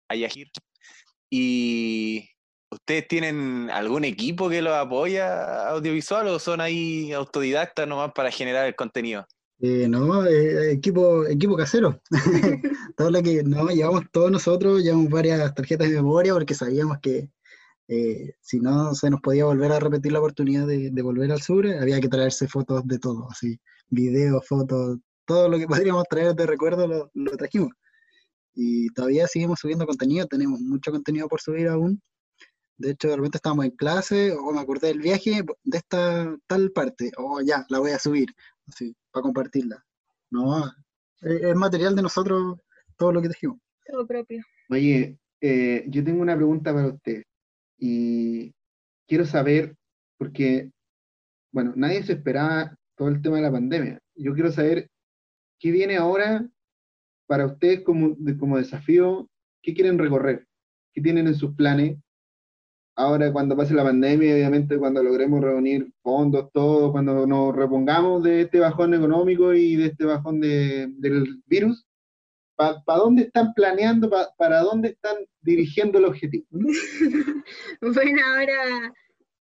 [0.09, 0.49] a Yahir.
[1.31, 2.31] Y
[2.71, 8.67] ¿ustedes tienen algún equipo que los apoya audiovisual o son ahí autodidactas nomás para generar
[8.67, 9.27] el contenido?
[9.59, 12.01] Eh, no, eh, equipo, equipo casero.
[12.97, 17.31] Todo lo que no, llevamos todos nosotros, llevamos varias tarjetas de memoria porque sabíamos que
[17.89, 21.41] eh, si no se nos podía volver a repetir la oportunidad de, de volver al
[21.41, 26.05] sur, eh, había que traerse fotos de todo, así, videos, fotos, todo lo que podríamos
[26.11, 27.71] traer de recuerdo lo, lo trajimos.
[28.55, 32.01] Y todavía seguimos subiendo contenido, tenemos mucho contenido por subir aún.
[32.79, 36.73] De hecho, de repente estábamos en clase, o me acordé del viaje de esta tal
[36.73, 38.35] parte, o ya, la voy a subir,
[38.67, 39.83] así, para compartirla.
[40.31, 40.67] No,
[41.23, 42.59] es, es material de nosotros
[42.99, 43.59] todo lo que dijimos.
[43.87, 44.45] Todo propio.
[44.69, 47.23] Oye, eh, yo tengo una pregunta para usted
[47.79, 48.53] y
[49.09, 49.75] quiero saber,
[50.19, 50.71] porque,
[51.53, 53.99] bueno, nadie se esperaba todo el tema de la pandemia.
[54.17, 54.91] Yo quiero saber
[55.59, 56.47] qué viene ahora
[57.27, 59.29] para ustedes como, de- como desafío,
[59.63, 60.47] qué quieren recorrer,
[60.93, 61.99] qué tienen en sus planes.
[62.99, 68.43] Ahora, cuando pase la pandemia, obviamente, cuando logremos reunir fondos, todo, cuando nos repongamos de
[68.43, 71.87] este bajón económico y de este bajón de- del virus,
[72.57, 76.47] ¿para dónde están planeando, pa- para dónde están dirigiendo el objetivo?
[77.83, 78.95] Bueno, ahora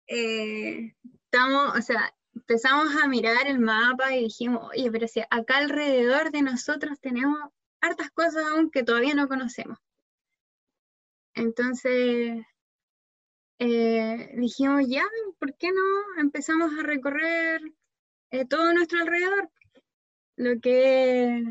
[0.06, 0.94] eh,
[1.24, 6.30] estamos, o sea, empezamos a mirar el mapa y dijimos, oye, pero si acá alrededor
[6.30, 7.38] de nosotros tenemos
[7.82, 9.76] hartas cosas aún que todavía no conocemos.
[11.34, 12.42] Entonces,
[13.64, 15.04] eh, dijimos, ya,
[15.38, 17.60] ¿por qué no empezamos a recorrer
[18.30, 19.50] eh, todo nuestro alrededor?
[20.36, 21.44] Lo que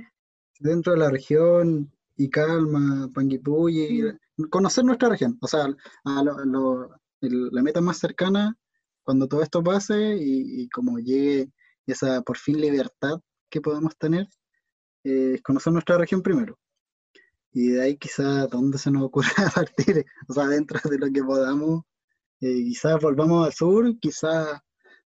[0.60, 4.04] Dentro de la región, y Calma, Panguipulli,
[4.50, 5.66] conocer nuestra región, o sea,
[6.04, 6.90] a lo- lo-
[7.22, 8.56] el- la meta más cercana
[9.04, 11.52] cuando todo esto pase y, y como llegue
[11.88, 14.28] esa por fin libertad que podamos tener,
[15.04, 16.60] eh, es conocer nuestra región primero.
[17.54, 21.24] Y de ahí quizá dónde se nos ocurra partir, o sea, dentro de lo que
[21.24, 21.84] podamos,
[22.42, 24.60] eh, quizás volvamos al sur, quizás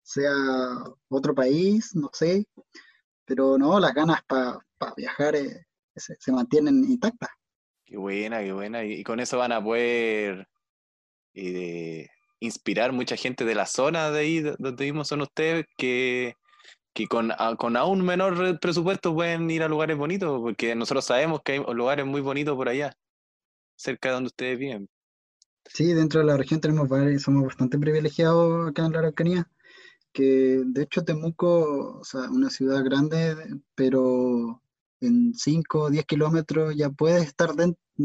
[0.03, 0.33] sea
[1.09, 2.45] otro país, no sé,
[3.25, 4.59] pero no, las ganas para
[4.97, 5.65] viajar eh,
[5.95, 7.29] se, se mantienen intactas.
[7.85, 8.83] Qué buena, qué buena.
[8.83, 10.47] Y, con eso van a poder
[11.33, 12.07] eh,
[12.39, 16.35] inspirar mucha gente de la zona de ahí do- donde vivimos son ustedes que,
[16.93, 21.41] que con, con aún menor re- presupuesto pueden ir a lugares bonitos, porque nosotros sabemos
[21.43, 22.93] que hay lugares muy bonitos por allá,
[23.77, 24.89] cerca de donde ustedes viven.
[25.65, 26.89] Sí, dentro de la región tenemos
[27.21, 29.49] somos bastante privilegiados acá en la Araucanía,
[30.11, 33.35] que de hecho Temuco, o sea, una ciudad grande,
[33.75, 34.61] pero
[34.99, 37.51] en 5 o 10 kilómetros ya puedes estar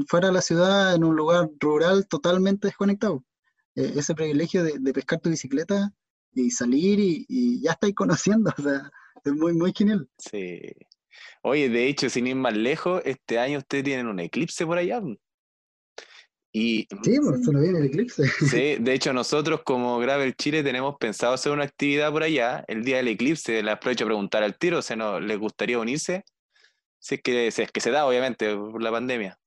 [0.08, 3.24] fuera de la ciudad en un lugar rural totalmente desconectado.
[3.74, 5.92] Eh, ese privilegio de, pescar tu bicicleta
[6.32, 8.90] y salir y, y ya estáis conociendo, o sea,
[9.24, 10.08] es muy, muy genial.
[10.18, 10.60] Sí.
[11.42, 15.00] Oye, de hecho, sin ir más lejos, este año ustedes tienen un eclipse por allá.
[16.58, 18.22] Y Sí, pues se nos viene el eclipse.
[18.48, 22.82] Sí, de hecho nosotros como Gravel Chile tenemos pensado hacer una actividad por allá, el
[22.82, 26.24] día del eclipse, le aprovecho a preguntar al tiro, ¿se nos, ¿les gustaría unirse?
[26.98, 29.38] Si es que, si es que se da, obviamente, por la pandemia.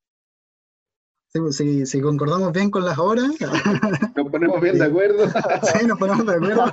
[1.32, 3.30] Sí, pues, si, si concordamos bien con las horas,
[4.15, 5.27] Nos ponemos bien de acuerdo.
[5.80, 6.65] sí, nos ponemos de acuerdo.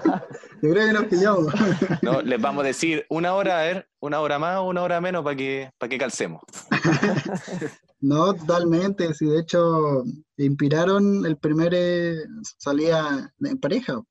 [0.63, 1.55] Yo creo que nos pillamos.
[2.01, 4.99] No, les vamos a decir una hora, a ver, una hora más o una hora
[5.03, 6.43] menos para que, para que calcemos.
[7.99, 9.15] No, totalmente.
[9.15, 10.05] Sí, de hecho,
[10.37, 12.19] inspiraron el primer eh,
[12.59, 14.03] salida en pareja.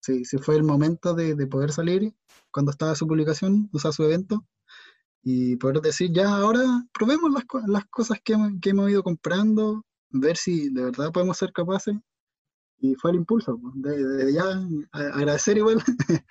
[0.00, 2.14] Sí, sí fue el momento de, de poder salir
[2.50, 4.46] cuando estaba su publicación, o sea, su evento,
[5.22, 9.84] y poder decir, ya, ahora probemos las, las cosas que, que hemos ido comprando,
[10.20, 11.94] ver si de verdad podemos ser capaces.
[12.78, 14.44] Y fue el impulso, pues, de, de ya
[14.92, 15.78] a- agradecer igual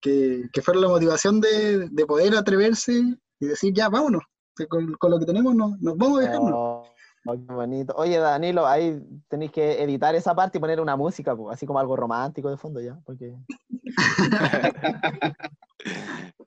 [0.00, 2.92] que, que fuera la motivación de, de poder atreverse
[3.40, 4.22] y decir, ya, vámonos.
[4.56, 6.52] que Con, con lo que tenemos nos, nos vamos a dejarnos.
[6.54, 6.84] Oh,
[7.26, 7.94] oh, qué bonito.
[7.96, 11.78] Oye, Danilo, ahí tenéis que editar esa parte y poner una música, pues, así como
[11.78, 13.36] algo romántico de fondo ya, porque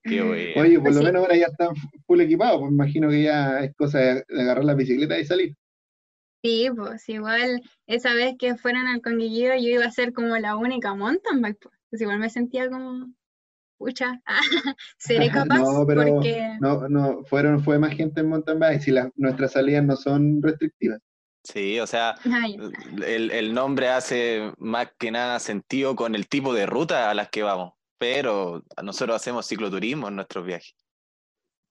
[0.04, 0.62] Qué bueno.
[0.62, 1.76] Oye, por lo menos ahora ya están
[2.06, 5.56] full equipados, pues imagino que ya es cosa de agarrar la bicicleta y salir.
[6.46, 10.56] Sí, pues igual esa vez que fueron al Conguillío yo iba a ser como la
[10.56, 11.76] única mountain bike, pues.
[11.89, 13.12] Pues igual me sentía como,
[13.80, 14.22] pucha,
[15.00, 18.91] seré capaz No, pero porque no, no, fueron, fue más gente en mountain bike si
[18.91, 21.00] las, nuestras salidas no son restrictivas.
[21.43, 22.58] Sí, o sea, Ay,
[23.04, 27.30] el, el nombre hace más que nada sentido con el tipo de ruta a las
[27.30, 30.76] que vamos, pero nosotros hacemos cicloturismo en nuestros viajes.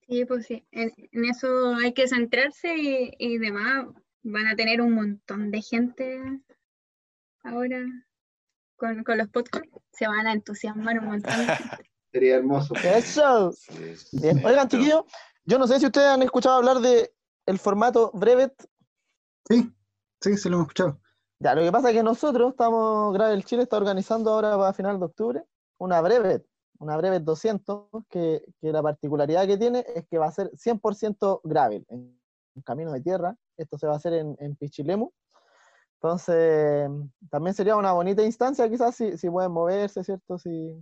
[0.08, 3.86] sí, pues sí, en, en eso hay que centrarse y, y demás
[4.24, 6.20] van a tener un montón de gente
[7.42, 7.84] ahora
[8.76, 11.90] con, con los podcasts, se van a entusiasmar un montón de gente.
[12.10, 12.74] Sería hermoso.
[12.76, 13.52] ¡Eso!
[14.12, 14.44] Bien.
[14.44, 15.04] Oigan, chiquillos,
[15.44, 17.12] yo no sé si ustedes han escuchado hablar de
[17.46, 18.54] el formato Brevet.
[19.48, 19.70] Sí,
[20.20, 21.00] sí, sí lo hemos escuchado.
[21.40, 24.98] Ya, lo que pasa es que nosotros estamos, Gravel Chile está organizando ahora para final
[24.98, 25.44] de octubre
[25.78, 26.46] una Brevet,
[26.78, 31.40] una Brevet 200, que, que la particularidad que tiene es que va a ser 100%
[31.42, 32.18] gravel, en,
[32.54, 33.36] en camino de tierra.
[33.56, 35.10] Esto se va a hacer en, en Pichilemu.
[35.94, 36.90] Entonces,
[37.30, 40.38] también sería una bonita instancia, quizás, si, si pueden moverse, ¿cierto?
[40.38, 40.76] Si,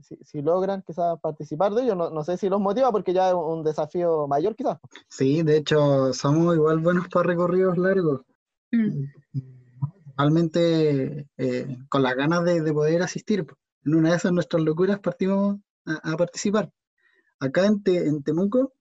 [0.00, 1.94] si, si- logran quizás participar de ello.
[1.96, 4.78] No, no sé si los motiva, porque ya es un desafío mayor, quizás.
[5.08, 8.20] Sí, de hecho, somos igual buenos para recorridos largos.
[8.72, 9.06] Mm.
[10.16, 13.44] realmente eh, con las ganas de, de poder asistir.
[13.84, 15.56] En una de esas nuestras locuras partimos
[15.86, 16.70] a, a participar.
[17.40, 18.74] Acá en, Te- en Temuco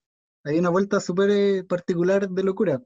[0.43, 2.81] hay una vuelta súper eh, particular de locura,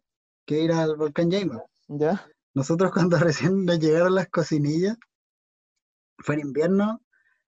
[0.46, 1.64] que ir al volcán Yaima.
[1.88, 2.26] ¿Ya?
[2.54, 4.98] Nosotros cuando recién nos llegaron las cocinillas,
[6.20, 7.02] fue en invierno,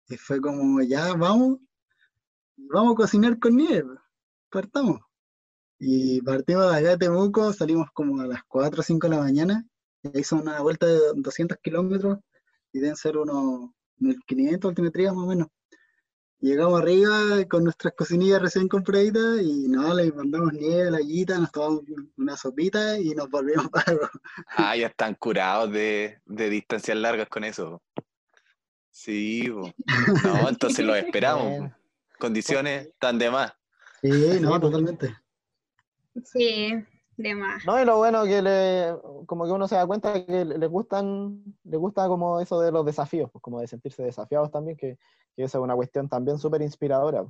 [0.07, 1.59] y fue como, ya vamos,
[2.57, 3.95] vamos a cocinar con nieve,
[4.49, 5.01] partamos.
[5.79, 9.21] Y partimos de acá de Temuco, salimos como a las 4 o 5 de la
[9.21, 9.65] mañana,
[10.03, 12.19] y hizo una vuelta de 200 kilómetros,
[12.71, 15.47] y deben ser unos 1500 altimetrías más o menos.
[16.45, 21.51] Llegamos arriba con nuestras cocinillas recién compraditas y no, le mandamos nieve, la guita, nos
[21.51, 21.81] tomamos
[22.17, 23.97] una sopita y nos volvimos para
[24.55, 27.81] Ah, ya están curados de, de distancias largas con eso.
[28.91, 29.73] Sí, po.
[30.23, 31.71] no, entonces los esperamos.
[32.19, 33.51] Condiciones tan de más.
[34.03, 35.15] Sí, no, totalmente.
[36.25, 36.75] Sí,
[37.18, 37.63] de más.
[37.66, 38.93] No, y lo bueno que le,
[39.26, 42.72] como que uno se da cuenta que le le gustan, le gusta como eso de
[42.72, 44.97] los desafíos, pues, como de sentirse desafiados también, que,
[45.36, 47.26] que esa es una cuestión también súper inspiradora.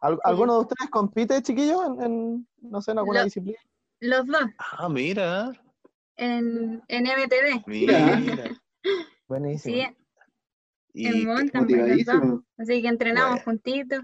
[0.00, 3.58] ¿Al- ¿Alguno de ustedes compite, chiquillos, en, en, no sé, en alguna Lo- disciplina?
[4.00, 5.52] Los dos, Ah, mira,
[6.16, 7.62] en, en MTV.
[7.66, 8.18] mira.
[9.28, 9.76] Buenísimo.
[9.76, 9.86] Sí,
[10.94, 11.50] Y en.
[11.54, 12.42] Motivadísimo.
[12.58, 13.44] Así que entrenamos Bueno.
[13.44, 14.00] juntitos.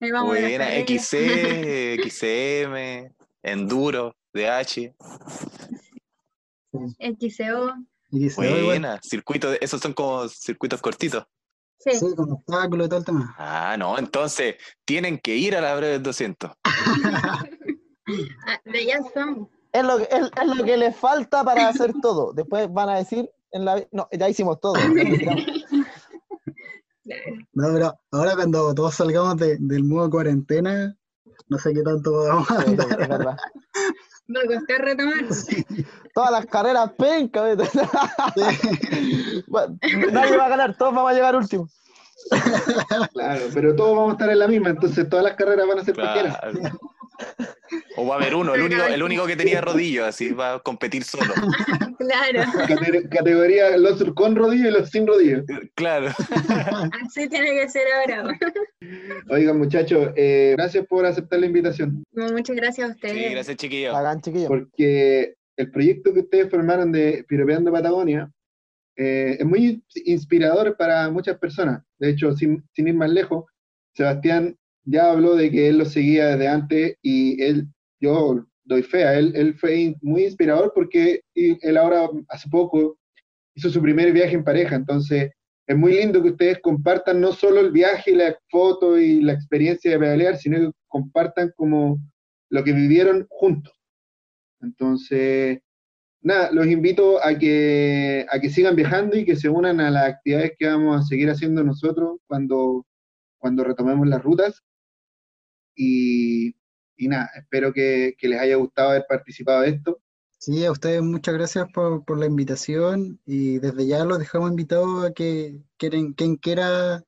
[0.00, 0.64] Ahí vamos a las buena.
[0.86, 4.94] XC, XM, Enduro, DH.
[6.98, 7.74] XCO.
[8.36, 11.24] Buena, circuitos, esos son como circuitos cortitos.
[11.78, 13.34] Sí, sí, con obstáculos y todo el tema.
[13.38, 14.54] Ah, no, entonces
[14.84, 16.50] tienen que ir a la breve 200.
[16.64, 17.44] ah,
[18.64, 19.48] de allá somos.
[19.72, 22.32] Es lo, que- es, es lo que les falta para hacer todo.
[22.34, 24.74] Después van a decir, en la, no, ya hicimos todo.
[24.74, 25.36] ya.
[27.52, 30.96] No, pero ahora cuando todos salgamos de- del modo cuarentena,
[31.48, 33.08] no sé qué tanto vamos a Sí, es andar.
[33.08, 33.36] verdad.
[34.28, 35.24] Va a costar retomar.
[36.14, 37.42] Todas las carreras penca.
[40.12, 41.68] Nadie va a ganar, todos vamos a llegar último.
[43.12, 45.84] Claro, pero todos vamos a estar en la misma, entonces todas las carreras van a
[45.84, 46.38] ser cualquiera.
[46.38, 46.78] Claro.
[47.96, 50.58] O va a haber uno, el único, el único que tenía rodillo, así va a
[50.60, 51.32] competir solo.
[51.98, 55.44] Claro, Cate- Categoría los con rodillo y los sin rodillo.
[55.76, 56.08] Claro.
[56.08, 58.36] así tiene que ser ahora.
[59.30, 63.14] Oigan, muchachos, eh, gracias por aceptar la invitación, Muchas gracias a ustedes.
[63.14, 63.94] Sí, gracias, chiquillos.
[63.94, 64.48] Hagan, chiquillos.
[64.48, 68.28] porque el proyecto que ustedes formaron de Piropeando Patagonia
[68.96, 71.82] eh, es muy inspirador para muchas personas.
[71.98, 73.44] De hecho, sin, sin ir más lejos,
[73.94, 77.66] Sebastián ya habló de que él lo seguía desde antes y él,
[78.00, 82.98] yo doy fe a él, él fue muy inspirador porque y- él ahora, hace poco,
[83.54, 85.30] hizo su primer viaje en pareja, entonces
[85.66, 89.92] es muy lindo que ustedes compartan no solo el viaje, la foto y la experiencia
[89.92, 91.98] de pedalear, sino que compartan como
[92.50, 93.72] lo que vivieron juntos.
[94.60, 95.60] Entonces,
[96.22, 100.08] nada, los invito a que, a que sigan viajando y que se unan a las
[100.10, 102.86] actividades que vamos a seguir haciendo nosotros cuando,
[103.38, 104.62] cuando retomemos las rutas.
[105.74, 106.54] Y,
[106.96, 110.00] y nada, espero que, que les haya gustado haber participado de esto.
[110.38, 115.04] Sí, a ustedes muchas gracias por, por la invitación y desde ya los dejamos invitados
[115.04, 117.04] a que quieren, quien quiera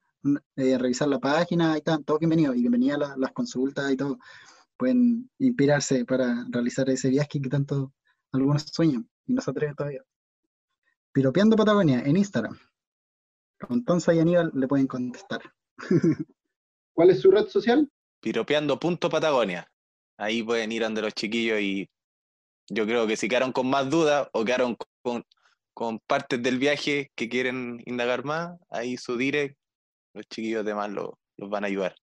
[0.57, 4.19] eh, revisar la página, ahí están todos bienvenidos y bienvenidas las, las consultas y todo.
[4.77, 7.93] Pueden inspirarse para realizar ese viaje que tanto
[8.33, 10.03] algunos sueñan y no se atreven todavía.
[11.13, 12.57] Piropeando Patagonia en Instagram.
[13.59, 15.43] Con Tonza y Aníbal le pueden contestar.
[16.93, 17.91] ¿Cuál es su red social?
[18.25, 19.69] Piropeando.patagonia.
[20.17, 21.91] Ahí pueden ir ante los chiquillos y
[22.71, 25.23] yo creo que si quedaron con más dudas o quedaron con,
[25.75, 29.59] con partes del viaje que quieren indagar más, ahí su direct,
[30.15, 31.95] los chiquillos demás lo- los van a ayudar.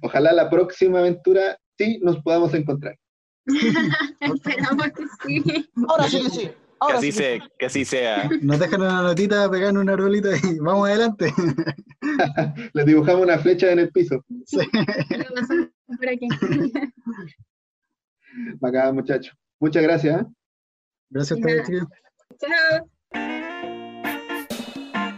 [0.00, 2.98] Ojalá la próxima aventura sí nos podamos encontrar.
[4.20, 5.70] Esperamos que sí.
[5.86, 6.50] Ahora sí que sí.
[6.88, 7.24] Que así, sí
[7.58, 8.28] que así sea.
[8.40, 11.32] Nos dejan una notita, pegan una arbolita y vamos adelante.
[12.72, 14.24] Les dibujamos una flecha en el piso.
[14.46, 14.58] Sí.
[15.96, 16.28] Por aquí.
[18.60, 19.36] Bacán, muchachos.
[19.60, 20.22] Muchas gracias.
[20.22, 20.26] ¿eh?
[21.10, 21.88] Gracias a ustedes, chicos.
[22.38, 22.88] Chao.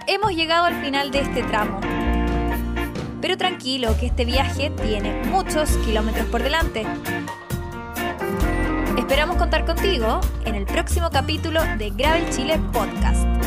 [0.06, 1.80] Hemos llegado al final de este tramo.
[3.20, 6.84] Pero tranquilo, que este viaje tiene muchos kilómetros por delante.
[9.04, 13.43] Esperamos contar contigo en el próximo capítulo de Gravel Chile Podcast.